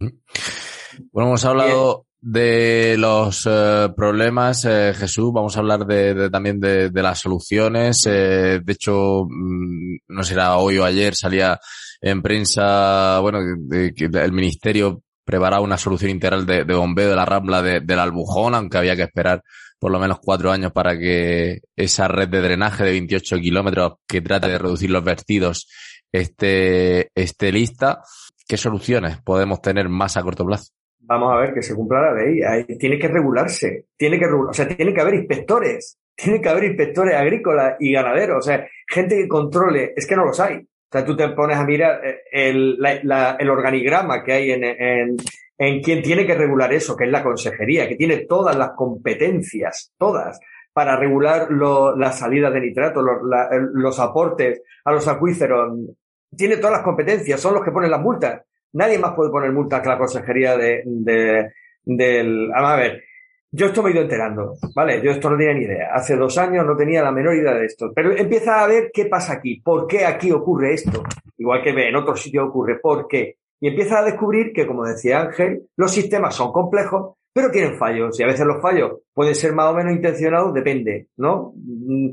[0.00, 6.90] Bueno, hemos hablado de los eh, problemas, eh, Jesús, vamos a hablar de, también de,
[6.94, 8.06] las soluciones.
[8.06, 11.60] Eh, de hecho, mm, no será hoy o ayer, salía
[12.00, 17.60] en prensa, bueno, que el ministerio preparaba una solución integral de, bombeo de la rambla
[17.60, 19.42] del Albujón, aunque había que esperar
[19.78, 24.22] por lo menos cuatro años para que esa red de drenaje de 28 kilómetros que
[24.22, 25.68] trate de reducir los vertidos
[26.12, 28.00] esté, esté lista.
[28.48, 30.72] ¿Qué soluciones podemos tener más a corto plazo?
[31.06, 32.40] vamos a ver que se cumpla la ley.
[32.78, 37.14] tiene que regularse, tiene que o sea, tiene que haber inspectores, tiene que haber inspectores
[37.14, 40.66] agrícolas y ganaderos, o sea, gente que controle, es que no los hay.
[40.88, 42.78] O sea, tú te pones a mirar eh, el,
[43.38, 45.16] el organigrama que hay en, en,
[45.58, 49.92] en quien tiene que regular eso, que es la consejería, que tiene todas las competencias,
[49.98, 50.38] todas,
[50.72, 53.16] para regular lo, la salida de nitrato, los,
[53.72, 55.76] los aportes a los acuíferos.
[56.36, 58.42] Tiene todas las competencias, son los que ponen las multas.
[58.74, 61.50] Nadie más puede poner multas que la consejería de, de,
[61.82, 62.50] del...
[62.54, 63.02] A ver,
[63.50, 65.00] yo esto me he ido enterando, ¿vale?
[65.02, 65.90] Yo esto no tenía ni idea.
[65.94, 67.92] Hace dos años no tenía la menor idea de esto.
[67.94, 71.02] Pero empieza a ver qué pasa aquí, por qué aquí ocurre esto.
[71.38, 73.36] Igual que en otros sitios ocurre, ¿por qué?
[73.60, 78.18] Y empieza a descubrir que, como decía Ángel, los sistemas son complejos, pero tienen fallos.
[78.18, 81.52] Y a veces los fallos pueden ser más o menos intencionados, depende, ¿no?
[81.56, 82.10] Mm,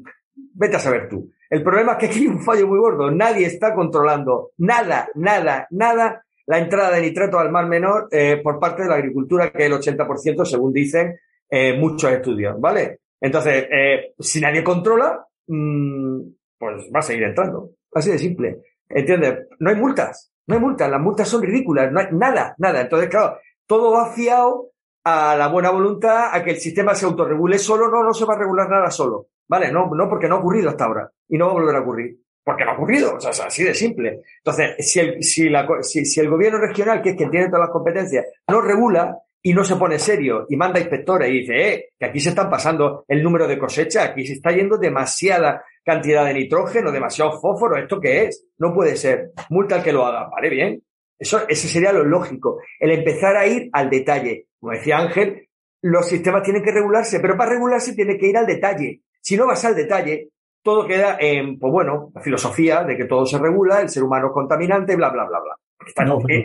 [0.55, 1.31] vete a saber tú.
[1.49, 3.11] El problema es que aquí hay un fallo muy gordo.
[3.11, 8.59] Nadie está controlando nada, nada, nada la entrada de nitrato al mar menor eh, por
[8.59, 11.17] parte de la agricultura, que es el 80%, según dicen
[11.49, 12.99] eh, muchos estudios, ¿vale?
[13.19, 16.19] Entonces, eh, si nadie controla, mmm,
[16.57, 17.69] pues va a seguir entrando.
[17.93, 18.61] Así de simple.
[18.89, 19.47] ¿Entiendes?
[19.59, 20.31] No hay multas.
[20.47, 20.89] No hay multas.
[20.89, 21.91] Las multas son ridículas.
[21.91, 22.81] No hay nada, nada.
[22.81, 24.71] Entonces, claro, todo va fiado
[25.05, 27.89] a la buena voluntad, a que el sistema se autorregule solo.
[27.89, 29.27] No, no se va a regular nada solo.
[29.47, 29.71] ¿Vale?
[29.71, 31.09] No, no porque no ha ocurrido hasta ahora.
[31.29, 33.63] Y no va a volver a ocurrir porque no ha ocurrido, o sea, es así
[33.63, 34.21] de simple.
[34.37, 37.61] Entonces, si el, si, la, si, si el gobierno regional, que es quien tiene todas
[37.61, 41.89] las competencias, no regula y no se pone serio y manda inspectores y dice, eh,
[41.99, 46.25] que aquí se están pasando el número de cosecha, aquí se está yendo demasiada cantidad
[46.25, 48.45] de nitrógeno, demasiado fósforo, ¿esto qué es?
[48.57, 49.31] No puede ser.
[49.49, 50.49] Multa al que lo haga, ¿vale?
[50.49, 50.81] Bien.
[51.19, 52.59] Eso, ese sería lo lógico.
[52.79, 54.47] El empezar a ir al detalle.
[54.59, 55.49] Como decía Ángel,
[55.81, 59.01] los sistemas tienen que regularse, pero para regularse tiene que ir al detalle.
[59.19, 60.29] Si no vas al detalle,
[60.63, 64.27] todo queda en, pues bueno, la filosofía de que todo se regula, el ser humano
[64.27, 65.57] es contaminante, bla, bla, bla, bla.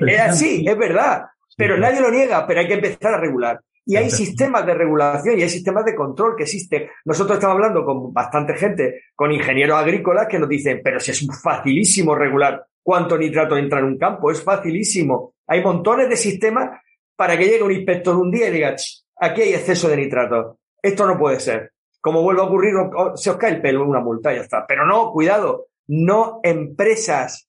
[0.07, 1.27] es, así, es verdad,
[1.57, 3.61] pero nadie lo niega, pero hay que empezar a regular.
[3.87, 6.91] Y hay sistemas de regulación y hay sistemas de control que existen.
[7.07, 11.27] Nosotros estamos hablando con bastante gente, con ingenieros agrícolas que nos dicen, pero si es
[11.43, 15.33] facilísimo regular cuánto nitrato entra en un campo, es facilísimo.
[15.47, 16.79] Hay montones de sistemas
[17.17, 18.77] para que llegue un inspector un día y diga,
[19.17, 20.59] aquí hay exceso de nitrato.
[20.83, 22.75] Esto no puede ser como vuelve a ocurrir,
[23.15, 24.67] se os cae el pelo una multa y ya está.
[24.67, 27.49] Pero no, cuidado, no empresas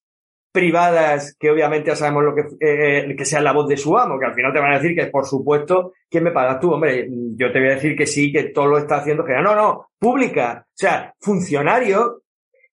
[0.51, 4.19] privadas que obviamente ya sabemos lo que, eh, que sea la voz de su amo,
[4.19, 6.71] que al final te van a decir que por supuesto, ¿quién me pagas tú?
[6.71, 9.55] Hombre, yo te voy a decir que sí, que todo lo está haciendo, que no,
[9.55, 10.65] no, pública.
[10.65, 12.21] O sea, funcionarios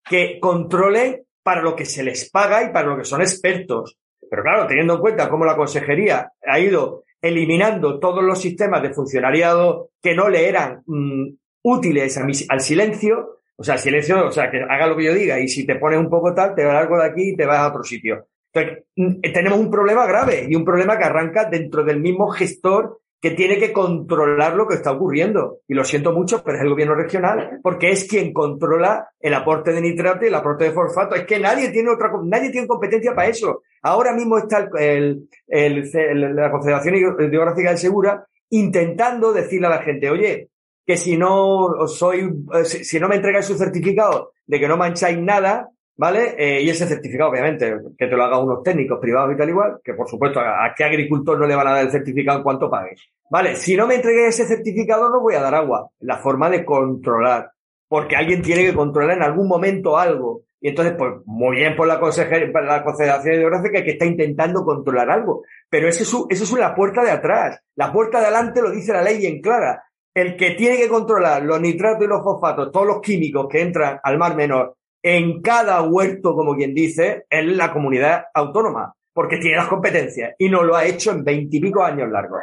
[0.04, 3.98] que controlen para lo que se les paga y para lo que son expertos.
[4.28, 8.92] Pero claro, teniendo en cuenta cómo la consejería ha ido eliminando todos los sistemas de
[8.92, 11.28] funcionariado que no le eran mm,
[11.66, 12.16] útiles
[12.48, 15.66] al silencio, o sea, silencio, o sea, que haga lo que yo diga y si
[15.66, 17.82] te pones un poco tal, te vas algo de aquí y te vas a otro
[17.82, 18.28] sitio.
[18.52, 23.00] Entonces, mm, tenemos un problema grave y un problema que arranca dentro del mismo gestor
[23.20, 25.58] que tiene que controlar lo que está ocurriendo.
[25.66, 29.72] Y lo siento mucho, pero es el gobierno regional, porque es quien controla el aporte
[29.72, 31.16] de nitrato y el aporte de fosfato.
[31.16, 33.62] Es que nadie tiene otra, nadie tiene competencia para eso.
[33.82, 40.08] Ahora mismo está el, el, la Confederación Hidrográfica del Segura intentando decirle a la gente,
[40.10, 40.50] oye,
[40.86, 45.18] que si no soy, eh, si no me entregáis su certificado de que no mancháis
[45.18, 46.36] nada, ¿vale?
[46.38, 49.80] Eh, y ese certificado, obviamente, que te lo hagan unos técnicos privados y tal igual,
[49.82, 52.70] que por supuesto a, qué agricultor no le van a dar el certificado en cuanto
[52.70, 52.94] pague.
[53.28, 55.90] Vale, si no me entreguéis ese certificado no voy a dar agua.
[55.98, 57.50] La forma de controlar.
[57.88, 60.42] Porque alguien tiene que controlar en algún momento algo.
[60.60, 65.10] Y entonces, pues, muy bien por la, consejería, la Confederación Hidrográfica que está intentando controlar
[65.10, 65.42] algo.
[65.68, 67.60] Pero eso es, eso es la puerta de atrás.
[67.74, 69.85] La puerta de adelante lo dice la ley en clara.
[70.16, 74.00] El que tiene que controlar los nitratos y los fosfatos, todos los químicos que entran
[74.02, 79.58] al mar menor en cada huerto, como quien dice, es la comunidad autónoma, porque tiene
[79.58, 82.40] las competencias y no lo ha hecho en veintipico años largos.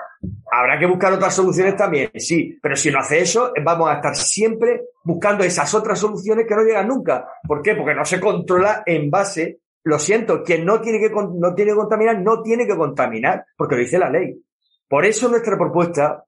[0.52, 4.16] Habrá que buscar otras soluciones también, sí, pero si no hace eso, vamos a estar
[4.16, 7.28] siempre buscando esas otras soluciones que no llegan nunca.
[7.48, 7.74] ¿Por qué?
[7.74, 11.78] Porque no se controla en base, lo siento, quien no tiene que, no tiene que
[11.78, 14.40] contaminar, no tiene que contaminar, porque lo dice la ley.
[14.88, 16.24] Por eso nuestra propuesta,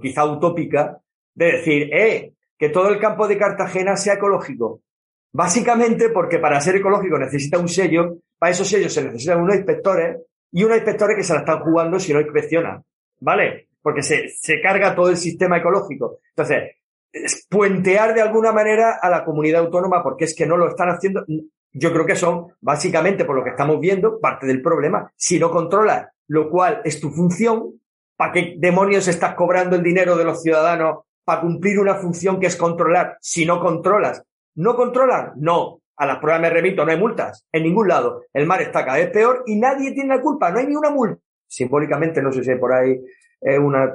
[0.00, 1.00] quizá utópica,
[1.34, 4.82] de decir, eh, que todo el campo de Cartagena sea ecológico.
[5.32, 10.18] Básicamente porque para ser ecológico necesita un sello, para esos sellos se necesitan unos inspectores
[10.50, 12.82] y unos inspectores que se la están jugando si no inspeccionan,
[13.20, 13.68] ¿vale?
[13.82, 16.18] Porque se, se carga todo el sistema ecológico.
[16.30, 16.72] Entonces,
[17.12, 20.88] es puentear de alguna manera a la comunidad autónoma porque es que no lo están
[20.88, 21.24] haciendo.
[21.72, 25.12] Yo creo que son, básicamente, por lo que estamos viendo, parte del problema.
[25.16, 27.77] Si no controlas, lo cual es tu función,
[28.18, 32.48] ¿para qué demonios estás cobrando el dinero de los ciudadanos para cumplir una función que
[32.48, 33.16] es controlar?
[33.22, 34.24] Si no controlas,
[34.58, 35.34] ¿No controlan?
[35.36, 35.82] No.
[35.96, 37.46] A las pruebas me remito, no hay multas.
[37.52, 38.24] En ningún lado.
[38.32, 40.50] El mar está cada vez peor y nadie tiene la culpa.
[40.50, 41.22] No hay ni una multa.
[41.46, 43.00] Simbólicamente, no sé si hay por ahí
[43.40, 43.94] eh, una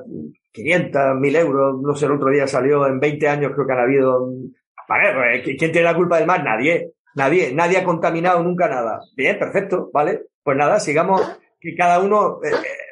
[0.54, 1.82] 500, 1000 euros.
[1.82, 4.30] No sé, el otro día salió en 20 años, creo que han habido.
[4.88, 6.42] Vale, pues, ¿quién tiene la culpa del mar?
[6.46, 6.94] Nadie.
[7.16, 7.54] Nadie.
[7.54, 9.02] Nadie ha contaminado nunca nada.
[9.18, 9.90] Bien, perfecto.
[9.94, 10.28] Vale.
[10.42, 11.40] Pues nada, sigamos.
[11.60, 12.40] Que cada uno.
[12.42, 12.83] Eh, eh,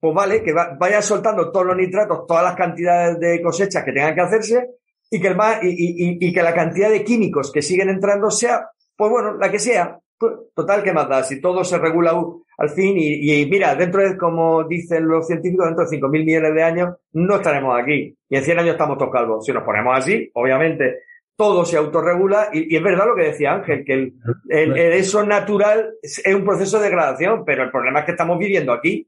[0.00, 4.14] pues vale, que vaya soltando todos los nitratos, todas las cantidades de cosechas que tengan
[4.14, 4.68] que hacerse
[5.10, 9.10] y que, el y, y, que la cantidad de químicos que siguen entrando sea, pues
[9.10, 9.98] bueno, la que sea.
[10.18, 11.22] Pues, total, ¿qué más da?
[11.22, 12.12] Si todo se regula
[12.58, 16.62] al fin y, mira, dentro de, como dicen los científicos, dentro de 5.000 millones de
[16.62, 18.16] años no estaremos aquí.
[18.28, 19.46] Y en 100 años estamos todos calvos.
[19.46, 21.02] Si nos ponemos así, obviamente,
[21.36, 24.14] todo se autorregula y, es verdad lo que decía Ángel, que el,
[24.48, 28.72] el, eso natural es un proceso de degradación, pero el problema es que estamos viviendo
[28.72, 29.07] aquí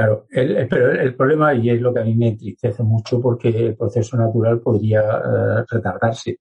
[0.00, 3.48] Claro, el, pero el problema, y es lo que a mí me entristece mucho, porque
[3.50, 6.38] el proceso natural podría eh, retardarse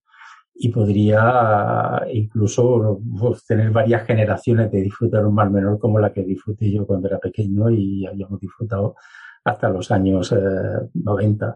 [0.56, 6.24] y podría incluso pues, tener varias generaciones de disfrutar un mar menor como la que
[6.24, 8.96] disfruté yo cuando era pequeño y habíamos disfrutado
[9.44, 10.34] hasta los años
[10.94, 11.48] 90.
[11.50, 11.54] Eh,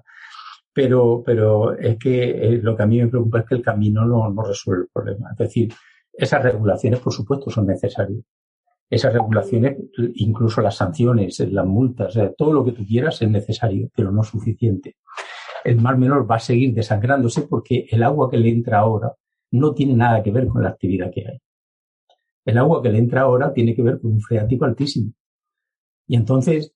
[0.74, 4.06] pero, pero es que eh, lo que a mí me preocupa es que el camino
[4.06, 5.32] no, no resuelve el problema.
[5.32, 5.74] Es decir,
[6.12, 8.26] esas regulaciones, por supuesto, son necesarias
[8.90, 9.78] esas regulaciones,
[10.16, 14.98] incluso las sanciones, las multas, todo lo que tú quieras es necesario, pero no suficiente.
[15.64, 19.14] El mar menor va a seguir desangrándose porque el agua que le entra ahora
[19.52, 21.40] no tiene nada que ver con la actividad que hay.
[22.46, 25.14] El agua que le entra ahora tiene que ver con un freático altísimo.
[26.08, 26.74] Y entonces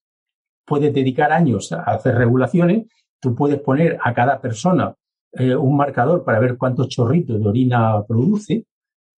[0.66, 2.88] puedes dedicar años a hacer regulaciones,
[3.20, 4.96] tú puedes poner a cada persona
[5.34, 8.66] eh, un marcador para ver cuántos chorritos de orina produce,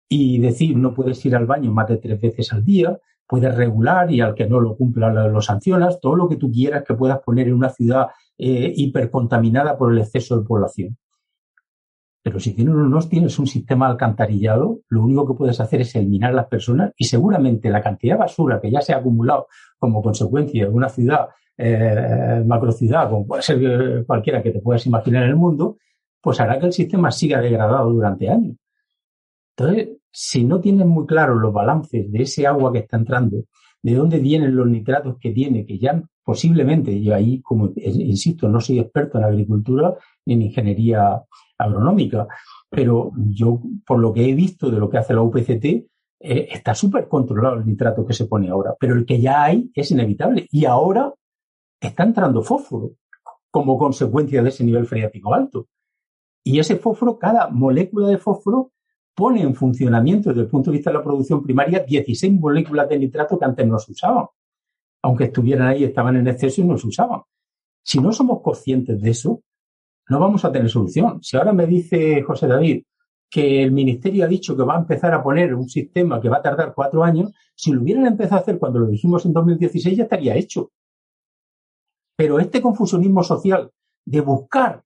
[0.09, 2.97] y decir no puedes ir al baño más de tres veces al día,
[3.27, 6.83] puedes regular y al que no lo cumpla lo, sancionas, todo lo que tú quieras
[6.83, 8.07] que puedas poner en una ciudad
[8.37, 10.97] eh, hipercontaminada por el exceso de población.
[12.23, 16.35] Pero si no tienes un sistema alcantarillado, lo único que puedes hacer es eliminar a
[16.35, 19.47] las personas y seguramente la cantidad de basura que ya se ha acumulado
[19.77, 24.85] como consecuencia de una ciudad, eh, macrociudad, como puede ser eh, cualquiera que te puedas
[24.85, 25.77] imaginar en el mundo,
[26.19, 28.57] pues hará que el sistema siga degradado durante años.
[29.55, 33.43] Entonces, si no tienes muy claro los balances de ese agua que está entrando,
[33.81, 38.59] de dónde vienen los nitratos que tiene, que ya posiblemente, yo ahí, como insisto, no
[38.59, 39.95] soy experto en agricultura
[40.25, 41.23] ni en ingeniería
[41.57, 42.27] agronómica,
[42.69, 45.65] pero yo, por lo que he visto de lo que hace la UPCT,
[46.21, 49.71] eh, está súper controlado el nitrato que se pone ahora, pero el que ya hay
[49.73, 50.47] es inevitable.
[50.51, 51.13] Y ahora
[51.79, 52.91] está entrando fósforo
[53.49, 55.67] como consecuencia de ese nivel freático alto.
[56.43, 58.71] Y ese fósforo, cada molécula de fósforo
[59.19, 62.97] pone en funcionamiento desde el punto de vista de la producción primaria 16 moléculas de
[62.97, 64.27] nitrato que antes no se usaban.
[65.01, 67.23] Aunque estuvieran ahí, estaban en exceso y no se usaban.
[67.83, 69.41] Si no somos conscientes de eso,
[70.07, 71.21] no vamos a tener solución.
[71.21, 72.83] Si ahora me dice José David
[73.29, 76.37] que el ministerio ha dicho que va a empezar a poner un sistema que va
[76.37, 79.97] a tardar cuatro años, si lo hubieran empezado a hacer cuando lo dijimos en 2016
[79.97, 80.71] ya estaría hecho.
[82.15, 83.69] Pero este confusionismo social
[84.05, 84.81] de buscar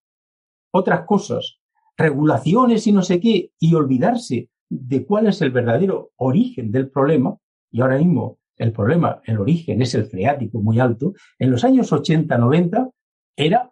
[0.71, 1.59] otras cosas
[1.97, 7.37] regulaciones y no sé qué, y olvidarse de cuál es el verdadero origen del problema,
[7.71, 11.91] y ahora mismo el problema, el origen es el freático muy alto, en los años
[11.91, 12.89] 80, 90
[13.35, 13.71] era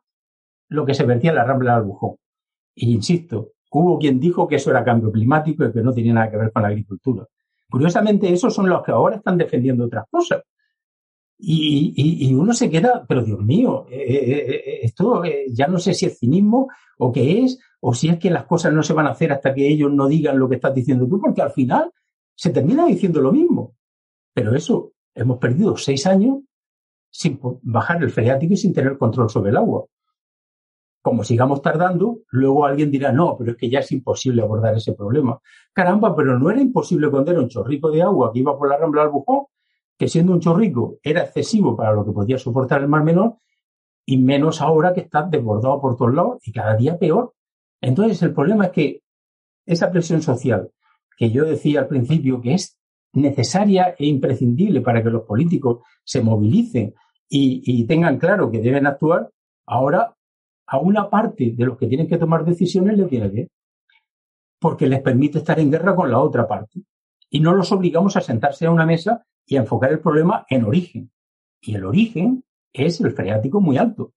[0.69, 2.15] lo que se vertía en la Rambla del Albujón.
[2.75, 6.31] Y insisto, hubo quien dijo que eso era cambio climático y que no tenía nada
[6.31, 7.25] que ver con la agricultura.
[7.69, 10.41] Curiosamente, esos son los que ahora están defendiendo otras cosas.
[11.43, 16.05] Y, uno se queda, pero Dios mío, eh, eh, eh, esto ya no sé si
[16.05, 16.69] es cinismo
[16.99, 19.53] o qué es, o si es que las cosas no se van a hacer hasta
[19.53, 21.91] que ellos no digan lo que estás diciendo tú, porque al final
[22.35, 23.75] se termina diciendo lo mismo.
[24.33, 26.39] Pero eso, hemos perdido seis años
[27.09, 29.85] sin bajar el freático y sin tener control sobre el agua.
[31.01, 34.93] Como sigamos tardando, luego alguien dirá, no, pero es que ya es imposible abordar ese
[34.93, 35.39] problema.
[35.73, 39.01] Caramba, pero no era imposible cuando un chorrico de agua que iba por la rambla
[39.01, 39.45] del bujón
[40.01, 43.35] que siendo un chorrico era excesivo para lo que podía soportar el mar menor,
[44.03, 47.33] y menos ahora que está desbordado por todos lados y cada día peor.
[47.81, 49.01] Entonces el problema es que
[49.65, 50.69] esa presión social
[51.17, 52.77] que yo decía al principio que es
[53.13, 56.93] necesaria e imprescindible para que los políticos se movilicen
[57.33, 59.29] y, tengan claro que deben actuar,
[59.65, 60.15] ahora
[60.67, 63.49] a una parte de los que tienen que tomar decisiones les viene bien,
[64.59, 66.81] porque les permite estar en guerra con la otra parte.
[67.29, 71.11] Y no los obligamos a sentarse a una mesa y enfocar el problema en origen.
[71.61, 74.11] Y el origen es el freático muy alto.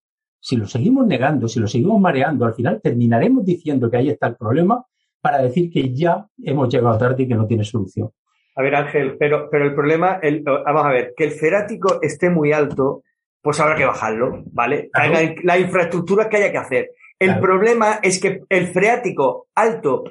[0.45, 4.27] Si lo seguimos negando, si lo seguimos mareando, al final terminaremos diciendo que ahí está
[4.27, 4.85] el problema
[5.19, 8.11] para decir que ya hemos llegado tarde y que no tiene solución.
[8.55, 12.29] A ver, Ángel, pero, pero el problema, el, vamos a ver, que el freático esté
[12.29, 13.05] muy alto,
[13.41, 14.91] pues habrá que bajarlo, ¿vale?
[15.45, 16.91] La infraestructura que haya que hacer.
[17.19, 20.05] El problema es que el freático alto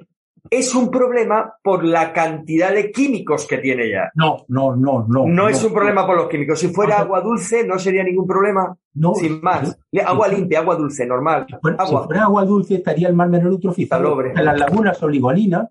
[0.49, 4.11] es un problema por la cantidad de químicos que tiene ya.
[4.15, 5.25] No, no, no, no.
[5.25, 6.59] No, es un problema por los químicos.
[6.59, 8.75] Si fuera agua dulce, no sería ningún problema.
[8.95, 9.15] No.
[9.15, 9.77] Sin más.
[10.05, 11.45] Agua limpia, agua dulce, normal.
[11.47, 14.21] Si fuera agua dulce, estaría el mar menor eutrofizado.
[14.21, 15.69] Las lagunas oligolinas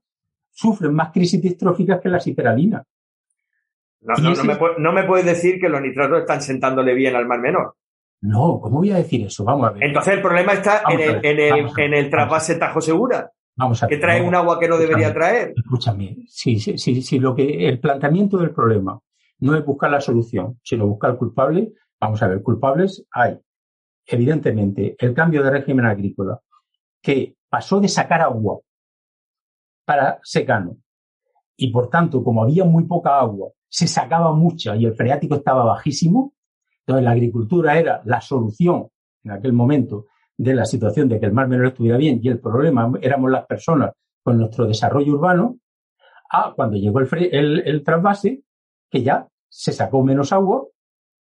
[0.50, 2.84] sufren más crisis distróficas que las hiperalinas.
[4.00, 4.14] No,
[4.78, 7.76] no, me, puedes decir que los nitratos están sentándole bien al mar menor.
[8.22, 9.44] No, ¿cómo voy a decir eso?
[9.44, 9.84] Vamos a ver.
[9.84, 13.30] Entonces el problema está en el, en el, en el trasvase Tajo Segura.
[13.56, 15.52] Vamos a que trae un agua que no debería traer.
[15.56, 18.98] Escúchame, si, si, si, lo que el planteamiento del problema
[19.40, 23.38] no es buscar la solución, sino buscar el culpable, vamos a ver, culpables hay.
[24.06, 26.40] Evidentemente, el cambio de régimen agrícola,
[27.00, 28.60] que pasó de sacar agua
[29.84, 30.78] para secano,
[31.56, 35.64] y por tanto, como había muy poca agua, se sacaba mucha y el freático estaba
[35.64, 36.34] bajísimo,
[36.80, 38.88] entonces la agricultura era la solución
[39.24, 40.06] en aquel momento
[40.36, 43.46] de la situación de que el mar menor estuviera bien y el problema éramos las
[43.46, 45.58] personas con nuestro desarrollo urbano,
[46.30, 48.42] a cuando llegó el, el, trasvase,
[48.90, 50.64] que ya se sacó menos agua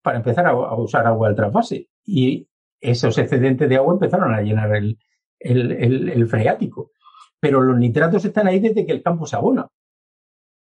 [0.02, 1.90] para empezar a, usar agua del trasvase.
[2.04, 2.48] Y
[2.82, 4.98] esos excedentes de agua empezaron a llenar el,
[5.40, 6.92] el, freático.
[7.40, 9.68] Pero los nitratos están ahí desde que el campo se abona.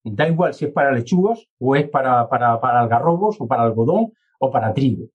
[0.04, 4.14] Da igual si es para lechugas o es para, para, para algarrobos o para algodón
[4.40, 5.08] o para trigo.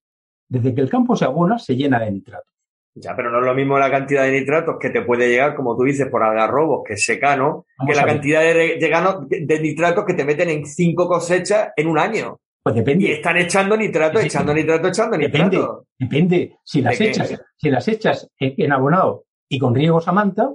[0.49, 2.53] Desde que el campo se abona, se llena de nitratos.
[2.97, 5.77] Ya, pero no es lo mismo la cantidad de nitratos que te puede llegar, como
[5.77, 10.25] tú dices, por algarrobos, que es secano, que la cantidad de, de nitratos que te
[10.25, 12.39] meten en cinco cosechas en un año.
[12.65, 13.05] Pues depende.
[13.09, 15.87] Y están echando nitrato, echando nitrato, echando nitrato.
[15.99, 20.51] Depende, Si las echas, si las echas en abonado y con riego Samantha,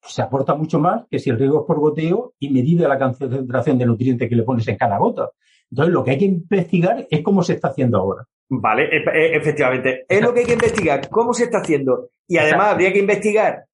[0.00, 2.98] pues se aporta mucho más que si el riego es por goteo y medida la
[2.98, 5.32] concentración de nutrientes que le pones en cada gota.
[5.70, 8.24] Entonces, lo que hay que investigar es cómo se está haciendo ahora.
[8.48, 10.04] Vale, e, e, efectivamente.
[10.08, 12.10] Es lo que hay que investigar, cómo se está haciendo.
[12.26, 13.64] Y además habría que investigar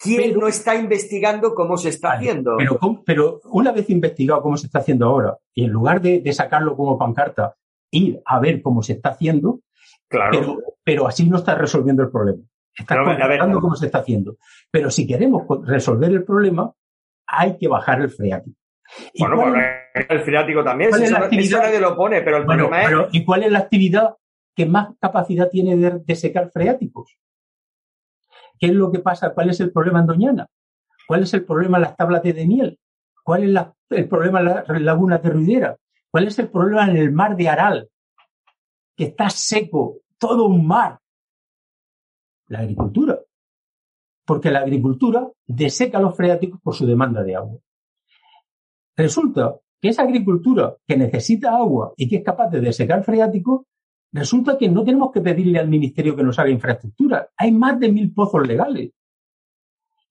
[0.00, 2.56] quién no está investigando cómo se está haciendo.
[2.56, 6.76] Pero, pero, una vez investigado cómo se está haciendo ahora, y en lugar de, sacarlo
[6.76, 7.54] como pancarta,
[7.90, 9.60] ir a ver cómo se está haciendo,
[10.08, 10.58] claro.
[10.82, 12.42] pero, así no está resolviendo el problema.
[12.74, 14.36] Está contando cómo se está haciendo.
[14.70, 16.72] Pero si queremos resolver el problema,
[17.26, 18.56] hay que bajar el freático.
[19.18, 19.52] Bueno, pues
[20.08, 22.90] el freático también, si eso, nadie lo pone, pero el problema es...
[23.12, 24.14] ¿Y cuál es la actividad
[24.54, 27.16] que más capacidad tiene de, secar freáticos?
[28.58, 29.32] ¿Qué es lo que pasa?
[29.32, 30.46] ¿Cuál es el problema en Doñana?
[31.06, 32.78] ¿Cuál es el problema en las tablas de miel?
[33.24, 35.76] ¿Cuál es el problema en las lagunas de Ruidera?
[36.10, 37.88] ¿Cuál es el problema en el mar de Aral?
[38.96, 40.98] Que está seco, todo un mar.
[42.48, 43.18] La agricultura.
[44.24, 47.58] Porque la agricultura deseca los freáticos por su demanda de agua.
[48.96, 53.62] Resulta que esa agricultura que necesita agua y que es capaz de desecar freáticos,
[54.12, 57.30] resulta que no tenemos que pedirle al ministerio que nos haga infraestructura.
[57.36, 58.90] Hay más de mil pozos legales.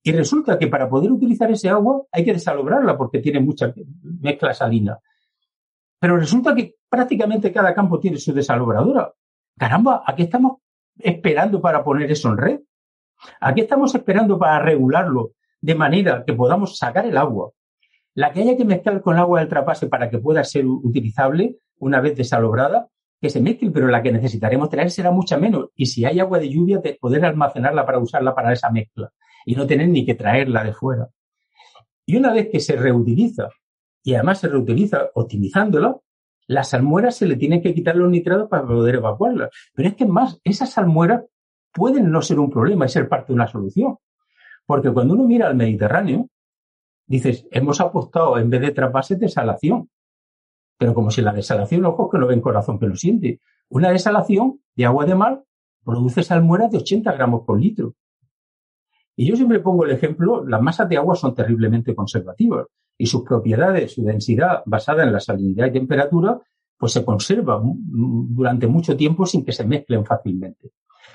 [0.02, 4.54] Y resulta que para poder utilizar ese agua hay que desalobrarla porque tiene mucha mezcla
[4.54, 4.98] salina.
[5.98, 9.12] Pero resulta que prácticamente cada campo tiene su desalobradora.
[9.58, 10.58] Caramba, ¿a qué estamos
[10.98, 12.60] esperando para poner eso en red?
[13.40, 17.50] ¿A qué estamos esperando para regularlo de manera que podamos sacar el agua,
[18.20, 22.02] la que haya que mezclar con agua del trapase para que pueda ser utilizable una
[22.02, 25.70] vez desalobrada, que se mezcle, pero la que necesitaremos traer será mucha menos.
[25.74, 29.10] Y si hay agua de lluvia, poder almacenarla para usarla para esa mezcla
[29.46, 31.08] y no tener ni que traerla de fuera.
[32.04, 33.48] Y una vez que se reutiliza,
[34.02, 35.96] y además se reutiliza optimizándola,
[36.46, 39.48] las salmueras se le tienen que quitar los nitrados para poder evacuarlas.
[39.72, 41.22] Pero es que más, esas salmueras
[41.72, 43.96] pueden no ser un problema y ser parte de una solución.
[44.66, 46.28] Porque cuando uno mira al Mediterráneo,
[47.10, 49.90] dices, hemos apostado en vez de trasvase desalación.
[50.78, 53.40] Pero como si la desalación, ojos que no ven corazón que lo siente.
[53.68, 55.42] Una desalación de agua de mar
[55.84, 57.94] produce salmueras de 80 gramos por litro.
[59.16, 63.22] Y yo siempre pongo el ejemplo, las masas de agua son terriblemente conservativas y sus
[63.22, 66.40] propiedades, su densidad basada en la salinidad y temperatura,
[66.78, 70.70] pues se conserva durante mucho tiempo sin que se mezclen fácilmente.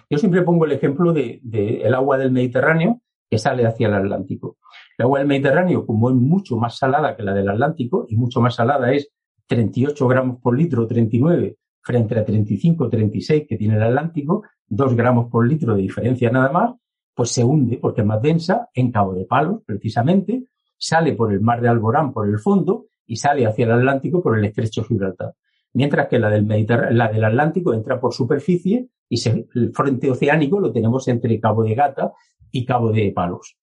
[0.10, 3.93] Yo siempre pongo el ejemplo del de, el agua del Mediterráneo que sale hacia el
[3.93, 4.58] Atlántico.
[4.98, 8.39] El agua del Mediterráneo, como es mucho más salada que la del Atlántico, y mucho
[8.39, 9.10] más salada es
[9.48, 15.30] 38 gramos por litro, 39, frente a 35, 36 que tiene el Atlántico, 2 gramos
[15.30, 16.74] por litro de diferencia nada más,
[17.14, 20.46] pues se hunde porque es más densa en Cabo de Palos, precisamente,
[20.78, 24.38] sale por el mar de Alborán por el fondo y sale hacia el Atlántico por
[24.38, 25.34] el estrecho Gibraltar.
[25.74, 26.48] Mientras que la del,
[26.91, 31.76] la del Atlántico entra por superficie y el frente oceánico lo tenemos entre Cabo de
[31.76, 32.14] Gata
[32.52, 33.58] y Cabo de Palos.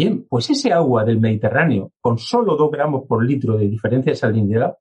[0.00, 4.16] Bien, pues ese agua del Mediterráneo, con solo 2 gramos por litro de diferencia de
[4.16, 4.78] salinidad,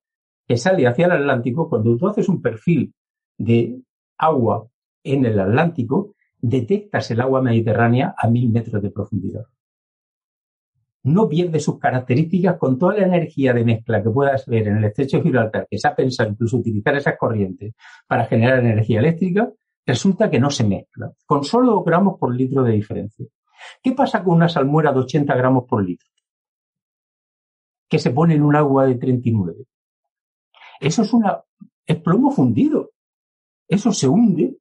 [0.48, 2.94] que sale hacia el Atlántico, cuando tú haces un perfil
[3.38, 3.82] de
[4.18, 4.70] agua
[5.04, 9.44] en el Atlántico, detectas el agua mediterránea a mil metros de profundidad.
[11.04, 14.86] No pierde sus características con toda la energía de mezcla que puedas ver en el
[14.86, 17.74] estrecho de Gibraltar, que se ha pensado incluso utilizar esas corrientes
[18.08, 19.52] para generar energía eléctrica,
[19.86, 23.26] resulta que no se mezcla, con solo 2 gramos por litro de diferencia.
[23.82, 26.08] ¿Qué pasa con una salmuera de 80 gramos por litro?
[27.88, 29.66] Que se pone en un agua de 39.
[30.80, 31.44] Eso es una,
[31.86, 32.92] es plomo fundido.
[33.68, 34.60] Eso se hunde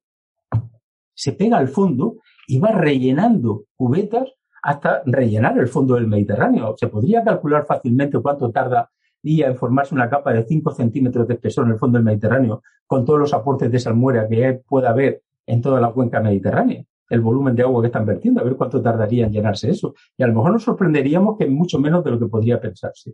[1.19, 2.15] se pega al fondo
[2.47, 4.29] y va rellenando cubetas
[4.63, 6.75] hasta rellenar el fondo del Mediterráneo.
[6.77, 8.89] Se podría calcular fácilmente cuánto tarda
[9.21, 12.61] día en formarse una capa de 5 centímetros de espesor en el fondo del Mediterráneo
[12.87, 17.21] con todos los aportes de salmuera que pueda haber en toda la cuenca mediterránea, el
[17.21, 19.95] volumen de agua que están vertiendo, a ver cuánto tardaría en llenarse eso.
[20.17, 23.13] Y a lo mejor nos sorprenderíamos que mucho menos de lo que podría pensarse.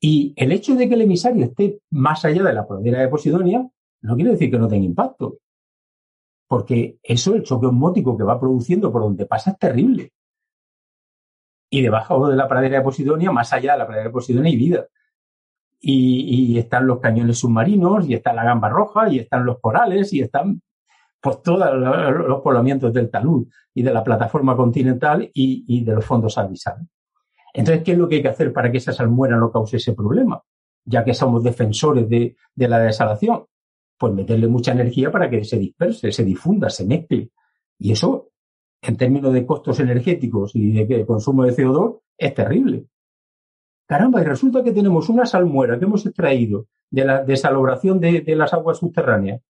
[0.00, 3.68] Y el hecho de que el emisario esté más allá de la pradera de Posidonia
[4.02, 5.38] no quiere decir que no tenga impacto
[6.52, 10.12] porque eso, el choque osmótico que va produciendo por donde pasa es terrible.
[11.70, 14.58] Y debajo de la pradera de Posidonia, más allá de la pradera de Posidonia, hay
[14.58, 14.86] vida.
[15.80, 20.20] Y, están los cañones submarinos, y está la gamba roja, y están los corales, y
[20.20, 20.60] están
[21.22, 21.72] pues todos
[22.26, 26.86] los poblamientos del talud y de la plataforma continental y, de los fondos abisales.
[27.54, 29.92] Entonces, ¿qué es lo que hay que hacer para que esa salmuera no cause ese
[29.92, 30.42] problema?
[30.84, 32.34] Ya que somos defensores de
[32.68, 33.44] la desalación
[34.02, 37.30] pues meterle mucha energía para que se disperse, se difunda, se mezcle.
[37.78, 38.30] Y eso,
[38.82, 42.86] en términos de costos energéticos y de consumo de CO2, es terrible.
[43.86, 48.34] Caramba, y resulta que tenemos una salmuera que hemos extraído de la desalobración de, de
[48.34, 49.40] las aguas subterráneas,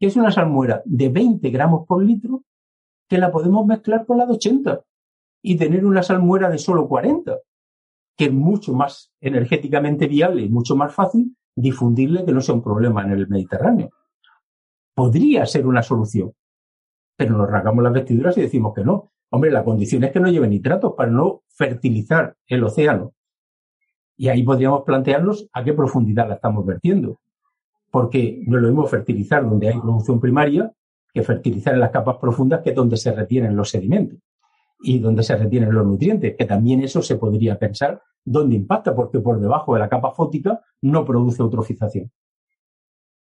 [0.00, 2.42] que es una salmuera de 20 gramos por litro,
[3.08, 4.80] que la podemos mezclar con la de 80
[5.42, 7.38] y tener una salmuera de solo 40,
[8.16, 12.62] que es mucho más energéticamente viable y mucho más fácil difundirle que no sea un
[12.62, 13.90] problema en el Mediterráneo
[15.00, 16.34] podría ser una solución.
[17.16, 19.12] Pero nos rasgamos las vestiduras y decimos que no.
[19.30, 23.14] Hombre, la condición es que no lleve nitratos para no fertilizar el océano.
[24.18, 27.18] Y ahí podríamos plantearnos a qué profundidad la estamos vertiendo.
[27.90, 30.72] Porque no es lo mismo fertilizar donde hay producción primaria
[31.12, 34.18] que fertilizar en las capas profundas, que es donde se retienen los sedimentos
[34.82, 39.20] y donde se retienen los nutrientes, que también eso se podría pensar dónde impacta, porque
[39.20, 42.10] por debajo de la capa fótica no produce eutrofización.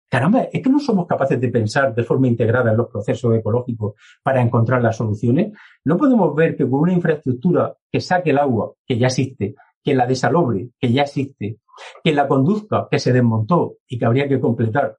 [0.08, 3.94] Caramba, es que no somos capaces de pensar de forma integrada en los procesos ecológicos
[4.22, 5.52] para encontrar las soluciones.
[5.84, 9.56] No podemos ver que con una infraestructura que saque el agua, que ya existe,
[9.87, 11.61] que la desalobre, que ya existe,
[12.03, 14.99] que la conduzca, que se desmontó y que habría que completar,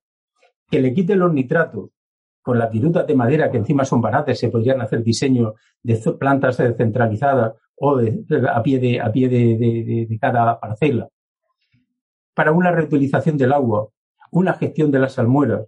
[0.72, 1.90] que le quite los nitratos,
[2.42, 6.56] con las virutas de madera que encima son baratas, se podrían hacer diseños de plantas
[6.56, 11.10] descentralizadas o a pie, de, a pie de cada parcela.
[12.34, 13.90] Para una reutilización del agua,
[14.32, 15.68] una gestión de las salmueras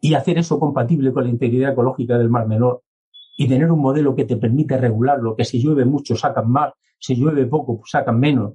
[0.00, 2.84] y hacer eso compatible con la integridad ecológica del Mar Menor
[3.36, 7.16] y tener un modelo que te permite regularlo, que si llueve mucho sacan más, si
[7.16, 8.54] llueve poco pues sacan menos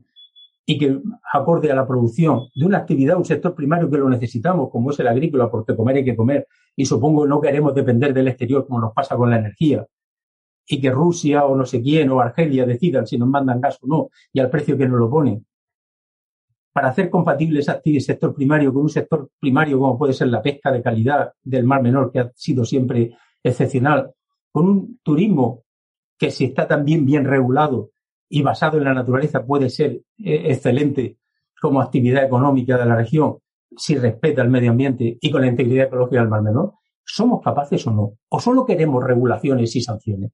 [0.70, 1.00] y que
[1.32, 5.00] acorde a la producción de una actividad, un sector primario que lo necesitamos, como es
[5.00, 8.82] el agrícola, porque comer hay que comer, y supongo no queremos depender del exterior como
[8.82, 9.88] nos pasa con la energía,
[10.68, 13.88] y que Rusia o no sé quién o Argelia decidan si nos mandan gas o
[13.88, 15.46] no, y al precio que nos lo ponen.
[16.74, 20.70] Para hacer compatible ese sector primario con un sector primario como puede ser la pesca
[20.70, 24.12] de calidad del Mar Menor, que ha sido siempre excepcional,
[24.58, 25.66] con un turismo
[26.18, 27.92] que si está también bien regulado
[28.28, 31.20] y basado en la naturaleza puede ser eh, excelente
[31.62, 33.38] como actividad económica de la región
[33.76, 36.74] si respeta el medio ambiente y con la integridad ecológica del Mar Menor,
[37.06, 38.14] ¿somos capaces o no?
[38.30, 40.32] ¿O solo queremos regulaciones y sanciones?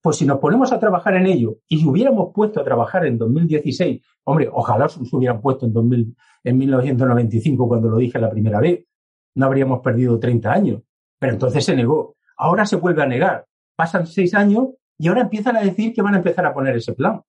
[0.00, 4.00] Pues si nos ponemos a trabajar en ello y hubiéramos puesto a trabajar en 2016,
[4.24, 8.86] hombre, ojalá se hubieran puesto en, 2000, en 1995 cuando lo dije la primera vez,
[9.34, 10.82] no habríamos perdido 30 años,
[11.18, 12.16] pero entonces se negó.
[12.38, 13.46] Ahora se vuelve a negar.
[13.76, 16.94] Pasan seis años y ahora empiezan a decir que van a empezar a poner ese
[16.94, 17.20] plan.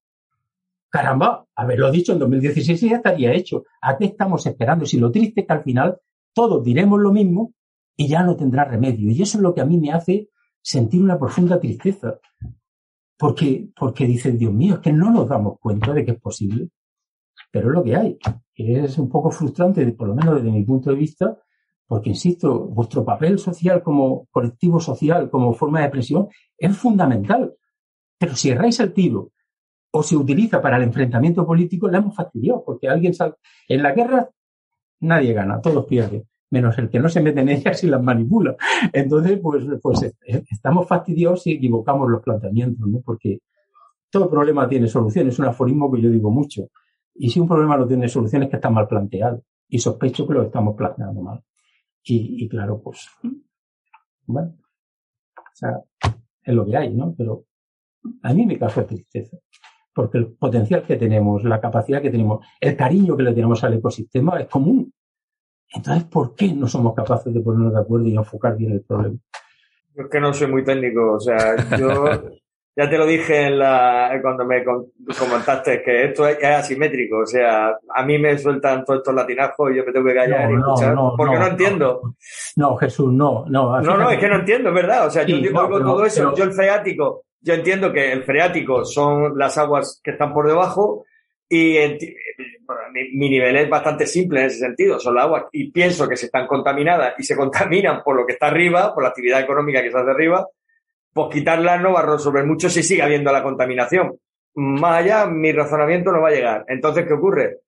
[0.89, 3.63] Caramba, haberlo dicho en 2016 ya estaría hecho.
[3.81, 4.85] ¿A qué estamos esperando?
[4.85, 5.99] Si lo triste es que al final
[6.33, 7.53] todos diremos lo mismo
[7.95, 9.11] y ya no tendrá remedio.
[9.11, 10.29] Y eso es lo que a mí me hace
[10.61, 12.19] sentir una profunda tristeza.
[13.17, 16.69] Porque, porque dicen, Dios mío, es que no nos damos cuenta de que es posible.
[17.51, 18.17] Pero es lo que hay.
[18.55, 21.37] Es un poco frustrante, por lo menos desde mi punto de vista,
[21.89, 27.55] porque, insisto, vuestro papel social como colectivo social, como forma de presión, es fundamental.
[28.19, 29.31] Pero si erráis el tiro
[29.91, 33.33] o se utiliza para el enfrentamiento político, la hemos fastidiado, porque alguien sale.
[33.67, 34.29] En la guerra
[34.99, 38.55] nadie gana, todos pierden, menos el que no se mete en ellas y las manipula.
[38.93, 43.01] Entonces, pues, pues eh, estamos fastidiados si equivocamos los planteamientos, ¿no?
[43.01, 43.39] Porque
[44.11, 46.69] todo problema tiene solución, es un aforismo que yo digo mucho.
[47.15, 49.41] Y si un problema no tiene solución es que está mal planteado.
[49.67, 51.43] Y sospecho que lo estamos planteando mal.
[52.03, 53.07] Y, y claro, pues,
[54.25, 54.55] bueno,
[55.37, 55.81] o sea,
[56.43, 57.13] es lo que hay, ¿no?
[57.17, 57.45] Pero
[58.23, 59.37] a mí me causa tristeza
[59.99, 63.73] porque el potencial que tenemos, la capacidad que tenemos, el cariño que le tenemos al
[63.73, 64.93] ecosistema es común.
[65.73, 69.17] Entonces, ¿por qué no somos capaces de ponernos de acuerdo y enfocar bien el problema?
[69.93, 71.89] Yo es que no soy muy técnico, o sea, yo
[72.79, 77.77] ya te lo dije en la, cuando me comentaste que esto es, asimétrico, o sea,
[77.93, 80.95] a mí me sueltan todos estos latinajos y yo me tengo que callar y escuchar,
[81.17, 82.01] porque no, entiendo.
[82.55, 83.81] No, Jesús, no, no.
[83.81, 85.07] No, no, es que no entiendo, ¿verdad?
[85.07, 89.37] O sea, yo digo todo eso, yo el feático yo entiendo que el freático son
[89.37, 91.05] las aguas que están por debajo
[91.47, 91.77] y
[93.13, 96.27] mi, nivel es bastante simple en ese sentido, son las aguas y pienso que se
[96.27, 99.91] están contaminadas y se contaminan por lo que está arriba, por la actividad económica que
[99.91, 100.47] se hace arriba,
[101.13, 104.17] pues quitarlas no va a resolver mucho si sigue habiendo la contaminación.
[104.55, 106.65] Más allá, mi razonamiento no va a llegar.
[106.67, 107.59] Entonces, ¿qué ocurre?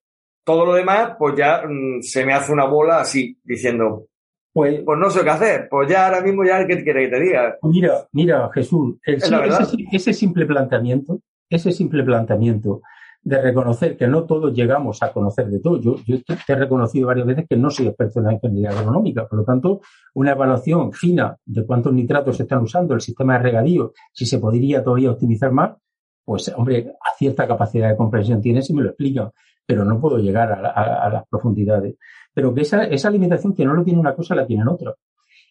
[0.44, 4.06] Todo lo demás, pues ya mm, se me hace una bola así, diciendo,
[4.52, 5.68] pues, pues no sé qué hacer.
[5.70, 7.56] Pues ya ahora mismo ya, ¿qué quiere que te diga?
[7.62, 12.82] Mira, mira, Jesús, ese, simple planteamiento, ese simple planteamiento
[13.24, 15.80] de reconocer que no todos llegamos a conocer de todo.
[15.80, 19.26] Yo, yo te he reconocido varias veces que no soy experto en la ingeniería agronómica,
[19.28, 19.80] por lo tanto,
[20.14, 24.38] una evaluación fina de cuántos nitratos se están usando, el sistema de regadío, si se
[24.38, 25.76] podría todavía optimizar más,
[26.24, 29.30] pues, hombre, a cierta capacidad de comprensión tiene si me lo explican,
[29.64, 31.94] pero no puedo llegar a las profundidades
[32.34, 34.94] pero que esa, esa limitación que no lo tiene una cosa la tienen otra.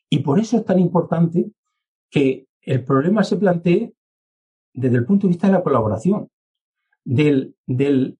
[0.09, 1.51] Y por eso es tan importante
[2.09, 3.93] que el problema se plantee
[4.74, 6.30] desde el punto de vista de la colaboración,
[7.04, 8.18] del, del,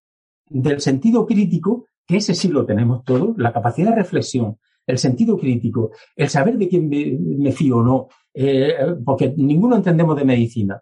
[0.48, 5.38] del sentido crítico, que ese sí lo tenemos todos, la capacidad de reflexión, el sentido
[5.38, 8.76] crítico, el saber de quién me, fío o no, eh,
[9.06, 10.82] porque ninguno entendemos de medicina.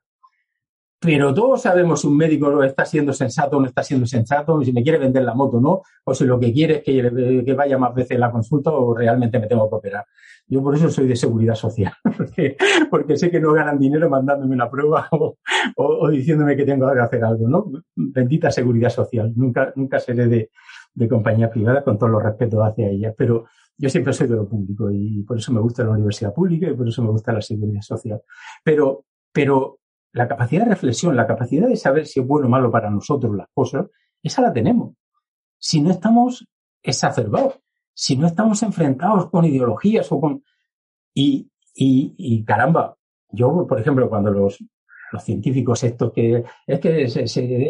[1.01, 4.73] Pero todos sabemos si un médico está siendo sensato o no está siendo sensato, si
[4.73, 7.77] me quiere vender la moto o no, o si lo que quiere es que, vaya
[7.77, 10.05] más veces a la consulta o realmente me tengo que operar.
[10.45, 11.93] Yo por eso soy de seguridad social,
[12.89, 15.07] porque, sé que no ganan dinero mandándome una prueba
[15.77, 17.71] o, diciéndome que tengo que hacer algo, ¿no?
[17.95, 19.31] Bendita seguridad social.
[19.35, 20.49] Nunca, nunca seré de,
[20.93, 23.45] de compañía privada con todos los respetos hacia ella, pero
[23.77, 26.73] yo siempre soy de lo público y por eso me gusta la universidad pública y
[26.73, 28.21] por eso me gusta la seguridad social.
[28.63, 29.78] Pero, pero
[30.11, 33.35] la capacidad de reflexión, la capacidad de saber si es bueno o malo para nosotros
[33.35, 33.87] las cosas,
[34.21, 34.95] esa la tenemos.
[35.57, 36.47] Si no estamos
[36.81, 37.59] exacerbados,
[37.93, 40.43] si no estamos enfrentados con ideologías o con...
[41.13, 42.95] Y, y, y caramba,
[43.29, 44.63] yo, por ejemplo, cuando los,
[45.11, 46.43] los científicos estos que...
[46.65, 47.03] Es que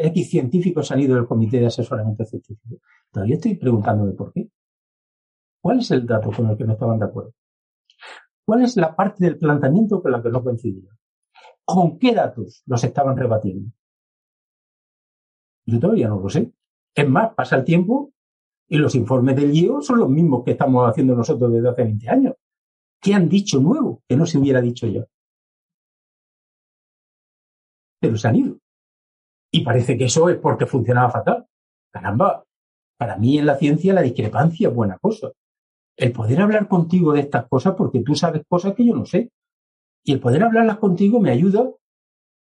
[0.08, 2.78] X científicos han ido del comité de asesoramiento científico.
[3.12, 4.50] Todavía estoy preguntándome por qué.
[5.62, 7.34] ¿Cuál es el dato con el que no estaban de acuerdo?
[8.46, 10.99] ¿Cuál es la parte del planteamiento con la que no coincidían?
[11.72, 13.72] ¿Con qué datos los estaban rebatiendo?
[15.68, 16.52] Yo todavía no lo sé.
[16.96, 18.12] Es más, pasa el tiempo
[18.68, 22.10] y los informes del IEO son los mismos que estamos haciendo nosotros desde hace 20
[22.10, 22.34] años.
[23.00, 25.06] ¿Qué han dicho nuevo que no se hubiera dicho ya?
[28.02, 28.58] Pero se han ido.
[29.52, 31.46] Y parece que eso es porque funcionaba fatal.
[31.92, 32.46] Caramba,
[32.98, 35.30] para mí en la ciencia la discrepancia es buena cosa.
[35.96, 39.30] El poder hablar contigo de estas cosas porque tú sabes cosas que yo no sé.
[40.04, 41.70] Y el poder hablarlas contigo me ayuda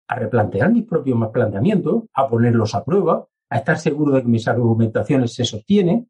[0.07, 4.47] a replantear mis propios planteamientos, a ponerlos a prueba, a estar seguro de que mis
[4.47, 6.09] argumentaciones se sostienen.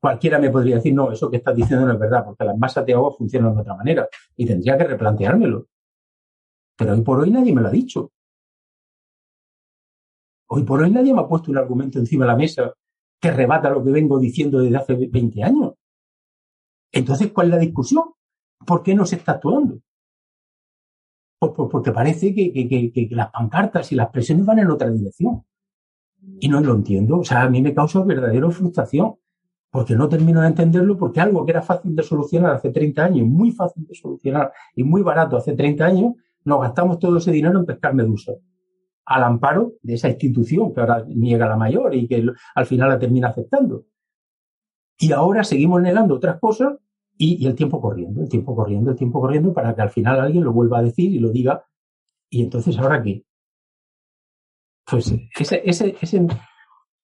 [0.00, 2.86] Cualquiera me podría decir, no, eso que estás diciendo no es verdad, porque las masas
[2.86, 4.08] de agua funcionan de otra manera.
[4.36, 5.66] Y tendría que replanteármelo.
[6.76, 8.12] Pero hoy por hoy nadie me lo ha dicho.
[10.50, 12.72] Hoy por hoy nadie me ha puesto un argumento encima de la mesa
[13.20, 15.74] que rebata lo que vengo diciendo desde hace 20 años.
[16.92, 18.04] Entonces, ¿cuál es la discusión?
[18.64, 19.77] ¿Por qué no se está actuando?
[21.38, 25.44] Pues, pues, porque parece que, las pancartas y las presiones van en otra dirección.
[26.40, 27.18] Y no lo entiendo.
[27.20, 29.14] O sea, a mí me causa verdadera frustración
[29.70, 33.26] porque no termino de entenderlo, porque algo que era fácil de solucionar hace 30 años,
[33.26, 36.14] muy fácil de solucionar y muy barato hace 30 años,
[36.44, 38.36] nos gastamos todo ese dinero en pescar medusas
[39.04, 42.98] al amparo de esa institución que ahora niega la mayor y que al final la
[42.98, 43.84] termina aceptando.
[44.98, 46.74] Y ahora seguimos negando otras cosas
[47.18, 50.44] y, el tiempo corriendo, el tiempo corriendo, el tiempo corriendo para que al final alguien
[50.44, 51.64] lo vuelva a decir y lo diga.
[52.30, 53.24] Y entonces, ¿ahora qué?
[54.86, 56.28] Pues ese, ese, ese, o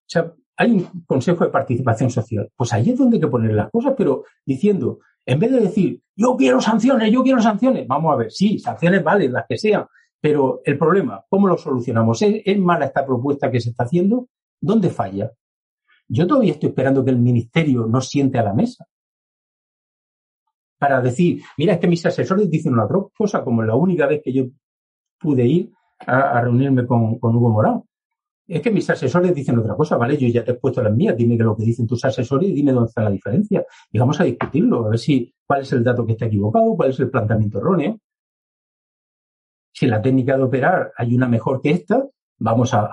[0.06, 2.50] sea, hay un consejo de participación social.
[2.56, 6.00] Pues ahí es donde hay que poner las cosas, pero diciendo, en vez de decir,
[6.16, 9.86] yo quiero sanciones, yo quiero sanciones, vamos a ver, sí, sanciones valen, las que sean,
[10.20, 12.22] pero el problema, ¿cómo lo solucionamos?
[12.22, 14.28] ¿Es, mala esta propuesta que se está haciendo?
[14.60, 15.32] ¿Dónde falla?
[16.08, 18.86] Yo todavía estoy esperando que el ministerio nos siente a la mesa
[20.84, 24.34] para decir, mira, es que mis asesores dicen una cosa, como la única vez que
[24.34, 24.44] yo
[25.18, 25.72] pude ir
[26.06, 27.82] a, reunirme con, Hugo Morán.
[28.46, 30.18] Es que mis asesores dicen otra cosa, ¿vale?
[30.18, 32.52] Yo ya te he puesto las mías, dime que lo que dicen tus asesores y
[32.52, 33.64] dime dónde está la diferencia.
[33.90, 36.90] Y vamos a discutirlo, a ver si cuál es el dato que está equivocado, cuál
[36.90, 37.98] es el planteamiento erróneo
[39.74, 42.06] si en la técnica de operar hay una mejor que esta,
[42.38, 42.86] vamos a,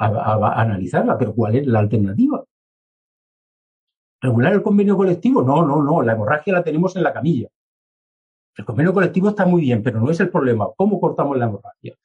[0.59, 2.43] analizarla, pero ¿cuál es la alternativa?
[4.19, 5.43] ¿Regular el convenio colectivo?
[5.43, 7.47] No, no, no, la hemorragia la tenemos en la camilla.
[8.57, 10.67] El convenio colectivo está muy bien, pero no es el problema.
[10.75, 11.95] ¿Cómo cortamos la hemorragia?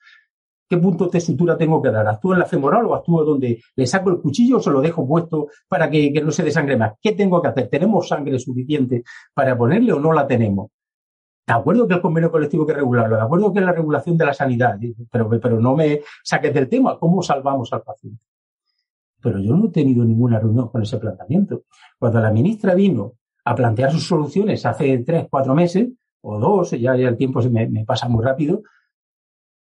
[0.68, 2.06] ¿Qué punto de sutura tengo que dar?
[2.08, 5.06] ¿Actúo en la femoral o actúo donde le saco el cuchillo o se lo dejo
[5.06, 6.94] puesto para que, no se desangre más?
[7.00, 7.68] ¿Qué tengo que hacer?
[7.68, 10.70] ¿Tenemos sangre suficiente para ponerle o no la tenemos?
[11.46, 14.18] De acuerdo que el convenio colectivo hay que regularlo, de acuerdo que es la regulación
[14.18, 14.76] de la sanidad,
[15.08, 18.20] pero, pero no me saques del tema, ¿cómo salvamos al paciente?
[19.22, 21.62] Pero yo no he tenido ninguna reunión con ese planteamiento.
[21.98, 23.12] Cuando la ministra vino
[23.44, 25.88] a plantear sus soluciones hace tres, cuatro meses,
[26.28, 28.62] o dos, ya, el tiempo se me, pasa muy rápido,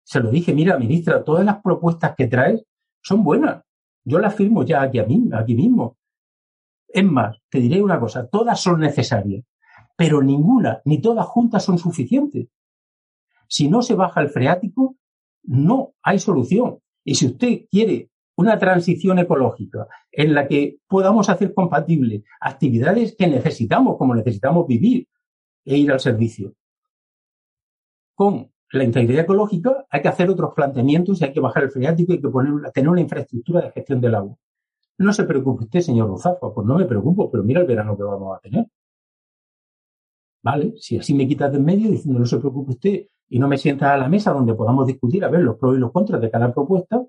[0.04, 2.64] se lo dije, mira, ministra, todas las propuestas que traes
[3.02, 3.64] son buenas.
[4.04, 5.98] Yo las firmo ya aquí, a mí, aquí mismo.
[6.88, 9.44] Es más, te diré una cosa, todas son necesarias
[9.98, 12.48] pero ninguna ni todas juntas son suficientes.
[13.50, 14.96] Si no se baja el freático,
[15.44, 16.80] no hay solución.
[17.04, 23.28] Y si usted quiere una transición ecológica en la que podamos hacer compatibles actividades que
[23.28, 25.08] necesitamos, como necesitamos vivir
[25.68, 26.54] e ir al servicio,
[28.16, 32.14] con la integridad ecológica hay que hacer otros planteamientos y hay que bajar el freático
[32.14, 34.36] hay que poner, tener una infraestructura de gestión del agua.
[34.98, 38.04] No se preocupe usted, señor Ruzafa, pues no me preocupo, pero mira el verano que
[38.04, 38.66] vamos a tener.
[40.42, 40.74] ¿Vale?
[40.78, 43.58] Si así me quitas de en medio diciendo no se preocupe usted y no me
[43.58, 46.32] sientas a la mesa donde podamos discutir a ver los pros y los contras de
[46.32, 47.04] cada propuesta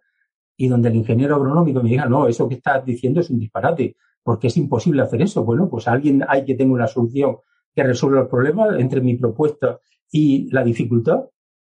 [0.56, 3.96] y donde el ingeniero agronómico me diga, no, eso que estás diciendo es un disparate,
[4.22, 5.44] porque es imposible hacer eso.
[5.44, 7.38] Bueno, pues alguien hay que tener una solución
[7.78, 9.78] que resuelva el problema entre mi propuesta
[10.10, 11.20] y la dificultad.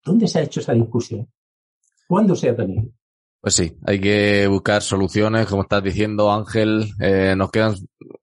[0.03, 1.28] ¿Dónde se ha hecho esa discusión?
[2.08, 2.84] ¿Cuándo se ha tenido?
[3.41, 6.91] Pues sí, hay que buscar soluciones, como estás diciendo Ángel.
[6.99, 7.74] Eh, nos quedan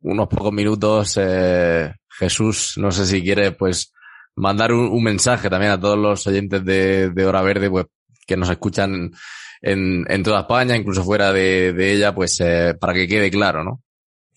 [0.02, 1.18] unos pocos minutos.
[1.20, 3.92] Eh, Jesús, no sé si quiere pues
[4.36, 7.86] mandar un, mensaje también a todos los oyentes de, Hora Verde, pues
[8.24, 9.10] que nos escuchan
[9.60, 13.82] en, en toda España, incluso fuera de, ella, pues eh, para que quede claro, ¿no?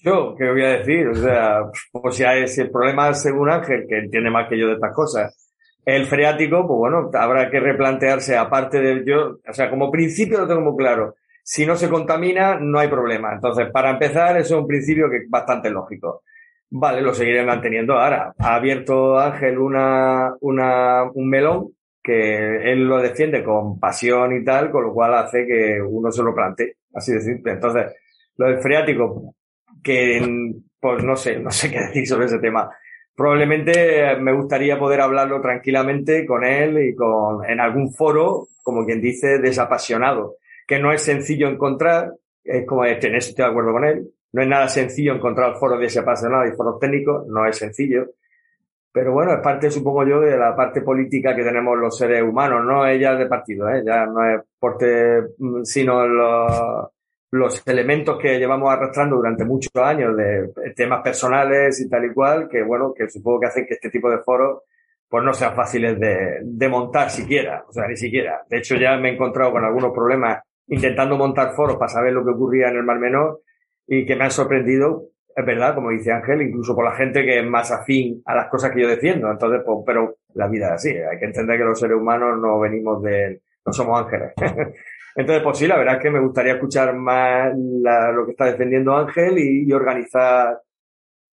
[0.05, 1.07] Yo, ¿qué voy a decir?
[1.07, 4.75] O sea, pues si es el problema según Ángel, que entiende más que yo de
[4.75, 5.51] estas cosas,
[5.83, 10.47] el freático, pues bueno, habrá que replantearse aparte del yo, o sea, como principio lo
[10.47, 11.15] tengo muy claro.
[11.43, 13.33] Si no se contamina, no hay problema.
[13.33, 16.21] Entonces, para empezar, eso es un principio que es bastante lógico.
[16.69, 17.93] Vale, lo seguiré manteniendo.
[17.97, 21.69] Ahora, ha abierto Ángel una, una, un melón
[22.03, 26.21] que él lo defiende con pasión y tal, con lo cual hace que uno se
[26.21, 27.53] lo plantee, así de simple.
[27.53, 27.93] Entonces,
[28.37, 29.33] lo del freático,
[29.85, 30.19] que
[30.79, 32.69] pues no sé, no sé qué decir sobre ese tema.
[33.15, 38.99] Probablemente me gustaría poder hablarlo tranquilamente con él y con, en algún foro, como quien
[38.99, 42.11] dice, desapasionado, que no es sencillo encontrar,
[42.43, 45.79] es como, en eso estoy de acuerdo con él, no es nada sencillo encontrar foros
[45.79, 48.07] de ese apasionado y foros técnicos, no es sencillo.
[48.91, 52.65] Pero bueno, es parte, supongo yo, de la parte política que tenemos los seres humanos,
[52.65, 53.83] no es ya de partido, ¿eh?
[53.85, 56.89] ya no es porte, mm, sino los,
[57.31, 62.47] los elementos que llevamos arrastrando durante muchos años de temas personales y tal y cual,
[62.49, 64.63] que bueno, que supongo que hacen que este tipo de foros
[65.07, 68.43] pues no sean fáciles de, de montar siquiera, o sea, ni siquiera.
[68.49, 72.23] De hecho, ya me he encontrado con algunos problemas intentando montar foros para saber lo
[72.23, 73.41] que ocurría en el Mar Menor
[73.87, 77.39] y que me han sorprendido, es verdad, como dice Ángel, incluso por la gente que
[77.39, 79.29] es más afín a las cosas que yo defiendo.
[79.29, 80.89] Entonces, pues, pero la vida es así.
[80.89, 84.33] Hay que entender que los seres humanos no venimos de, no somos ángeles.
[85.15, 88.95] Entonces, pues sí, la verdad es que me gustaría escuchar más lo que está defendiendo
[88.95, 90.61] Ángel y, organizar,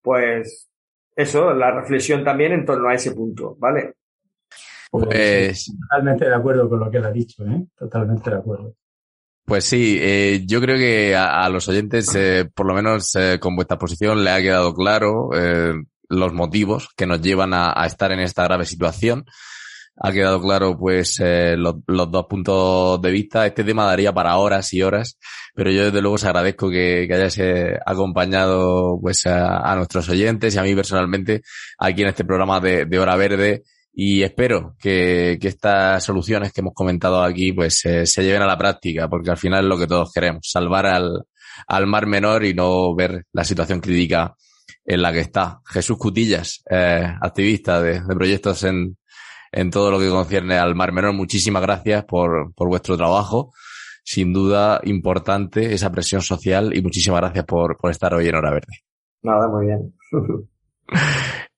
[0.00, 0.68] pues,
[1.16, 3.94] eso, la reflexión también en torno a ese punto, ¿vale?
[4.88, 7.66] Pues, totalmente de acuerdo con lo que él ha dicho, ¿eh?
[7.76, 8.74] Totalmente de acuerdo.
[9.44, 13.56] Pues sí, eh, yo creo que a, los oyentes, eh, por lo menos eh, con
[13.56, 15.74] vuestra posición, le ha quedado claro eh,
[16.08, 19.24] los motivos que nos llevan a, a, estar en esta grave situación
[19.96, 23.46] ha quedado claro pues eh, los, dos puntos de vista.
[23.46, 25.18] Este tema daría para horas y horas,
[25.54, 30.54] pero yo desde luego os agradezco que, que hayáis eh, acompañado pues a, nuestros oyentes
[30.54, 31.42] y a mí personalmente
[31.78, 33.62] aquí en este programa de, Hora Verde
[33.94, 38.46] y espero que, que, estas soluciones que hemos comentado aquí pues eh, se lleven a
[38.46, 41.24] la práctica porque al final es lo que todos queremos, salvar al,
[41.66, 44.34] al mar menor y no ver la situación crítica
[44.84, 45.60] en la que está.
[45.66, 48.96] Jesús Cutillas, eh, activista de, de proyectos en,
[49.52, 51.12] en todo lo que concierne al Mar Menor.
[51.12, 53.52] Muchísimas gracias por, por vuestro trabajo.
[54.02, 58.50] Sin duda importante esa presión social y muchísimas gracias por, por estar hoy en Hora
[58.50, 58.78] Verde.
[59.22, 59.94] Nada, muy bien.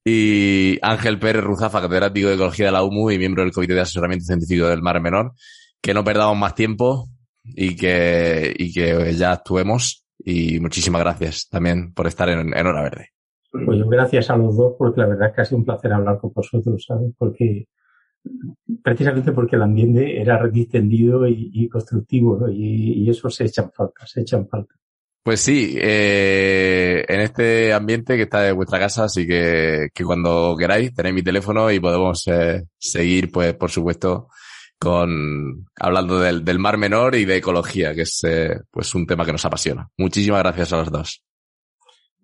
[0.04, 3.80] y Ángel Pérez Ruzafa, catedrático de Ecología de la UMU y miembro del Comité de
[3.80, 5.32] Asesoramiento Científico del Mar Menor.
[5.80, 7.06] Que no perdamos más tiempo
[7.44, 10.04] y que, y que ya actuemos.
[10.18, 13.10] Y muchísimas gracias también por estar en, en Hora Verde.
[13.50, 16.18] Pues gracias a los dos, porque la verdad es que ha sido un placer hablar
[16.18, 17.12] con vosotros, ¿sabes?
[17.16, 17.68] Porque
[18.82, 24.06] precisamente porque el ambiente era distendido y, y constructivo y, y, eso se echan falta,
[24.06, 24.74] se echan falta.
[25.22, 30.54] Pues sí, eh, en este ambiente que está de vuestra casa, así que, que cuando
[30.58, 34.28] queráis tenéis mi teléfono y podemos eh, seguir, pues por supuesto,
[34.78, 39.24] con hablando del, del, mar menor y de ecología, que es eh, pues un tema
[39.24, 39.88] que nos apasiona.
[39.96, 41.24] Muchísimas gracias a los dos.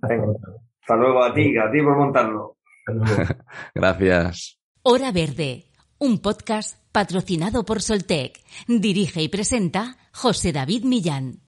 [0.02, 2.58] Hasta luego a ti, a ti por montarlo.
[3.74, 4.58] gracias.
[4.82, 5.69] Hora Verde
[6.00, 8.40] un podcast patrocinado por Soltec.
[8.66, 11.40] Dirige y presenta José David Millán.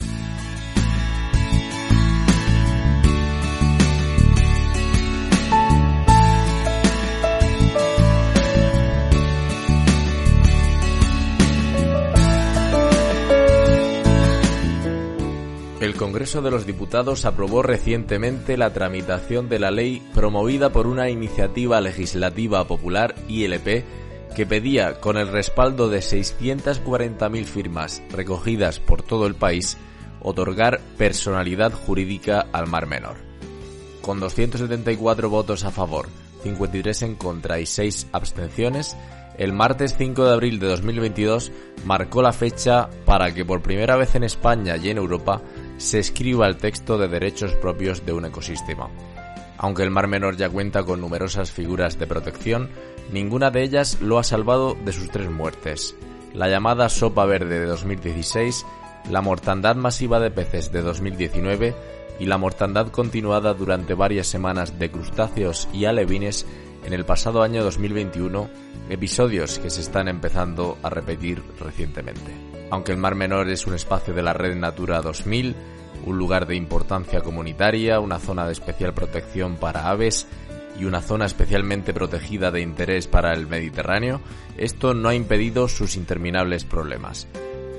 [15.80, 21.08] El Congreso de los Diputados aprobó recientemente la tramitación de la ley promovida por una
[21.08, 23.84] iniciativa legislativa popular ILP
[24.34, 29.76] que pedía, con el respaldo de 640.000 firmas recogidas por todo el país,
[30.20, 33.16] otorgar personalidad jurídica al Mar Menor.
[34.00, 36.08] Con 274 votos a favor,
[36.42, 38.96] 53 en contra y 6 abstenciones,
[39.38, 41.52] el martes 5 de abril de 2022
[41.84, 45.40] marcó la fecha para que por primera vez en España y en Europa
[45.78, 48.90] se escriba el texto de derechos propios de un ecosistema.
[49.56, 52.68] Aunque el Mar Menor ya cuenta con numerosas figuras de protección,
[53.10, 55.96] ninguna de ellas lo ha salvado de sus tres muertes.
[56.34, 58.64] La llamada sopa verde de 2016,
[59.10, 61.74] la mortandad masiva de peces de 2019
[62.18, 66.46] y la mortandad continuada durante varias semanas de crustáceos y alevines
[66.84, 68.48] en el pasado año 2021,
[68.88, 72.32] episodios que se están empezando a repetir recientemente.
[72.70, 75.54] Aunque el Mar Menor es un espacio de la Red Natura 2000,
[76.06, 80.26] un lugar de importancia comunitaria, una zona de especial protección para aves
[80.82, 84.20] y una zona especialmente protegida de interés para el Mediterráneo,
[84.58, 87.28] esto no ha impedido sus interminables problemas.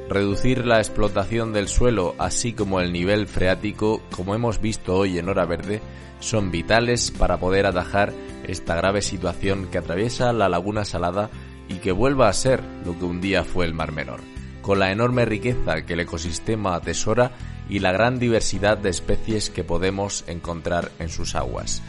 [0.10, 5.28] Reducir la explotación del suelo, así como el nivel freático, como hemos visto hoy en
[5.28, 5.82] Hora Verde,
[6.22, 8.14] son vitales para poder atajar
[8.47, 11.30] esta grave situación que atraviesa la laguna salada
[11.68, 14.22] y que vuelva a ser lo que un día fue el Mar Menor,
[14.62, 17.34] con la enorme riqueza que el ecosistema atesora
[17.68, 21.84] y la gran diversidad de especies que podemos encontrar en sus aguas.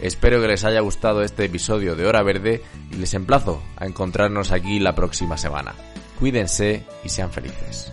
[0.00, 4.52] Espero que les haya gustado este episodio de Hora Verde y les emplazo a encontrarnos
[4.52, 5.74] aquí la próxima semana.
[6.18, 7.92] Cuídense y sean felices.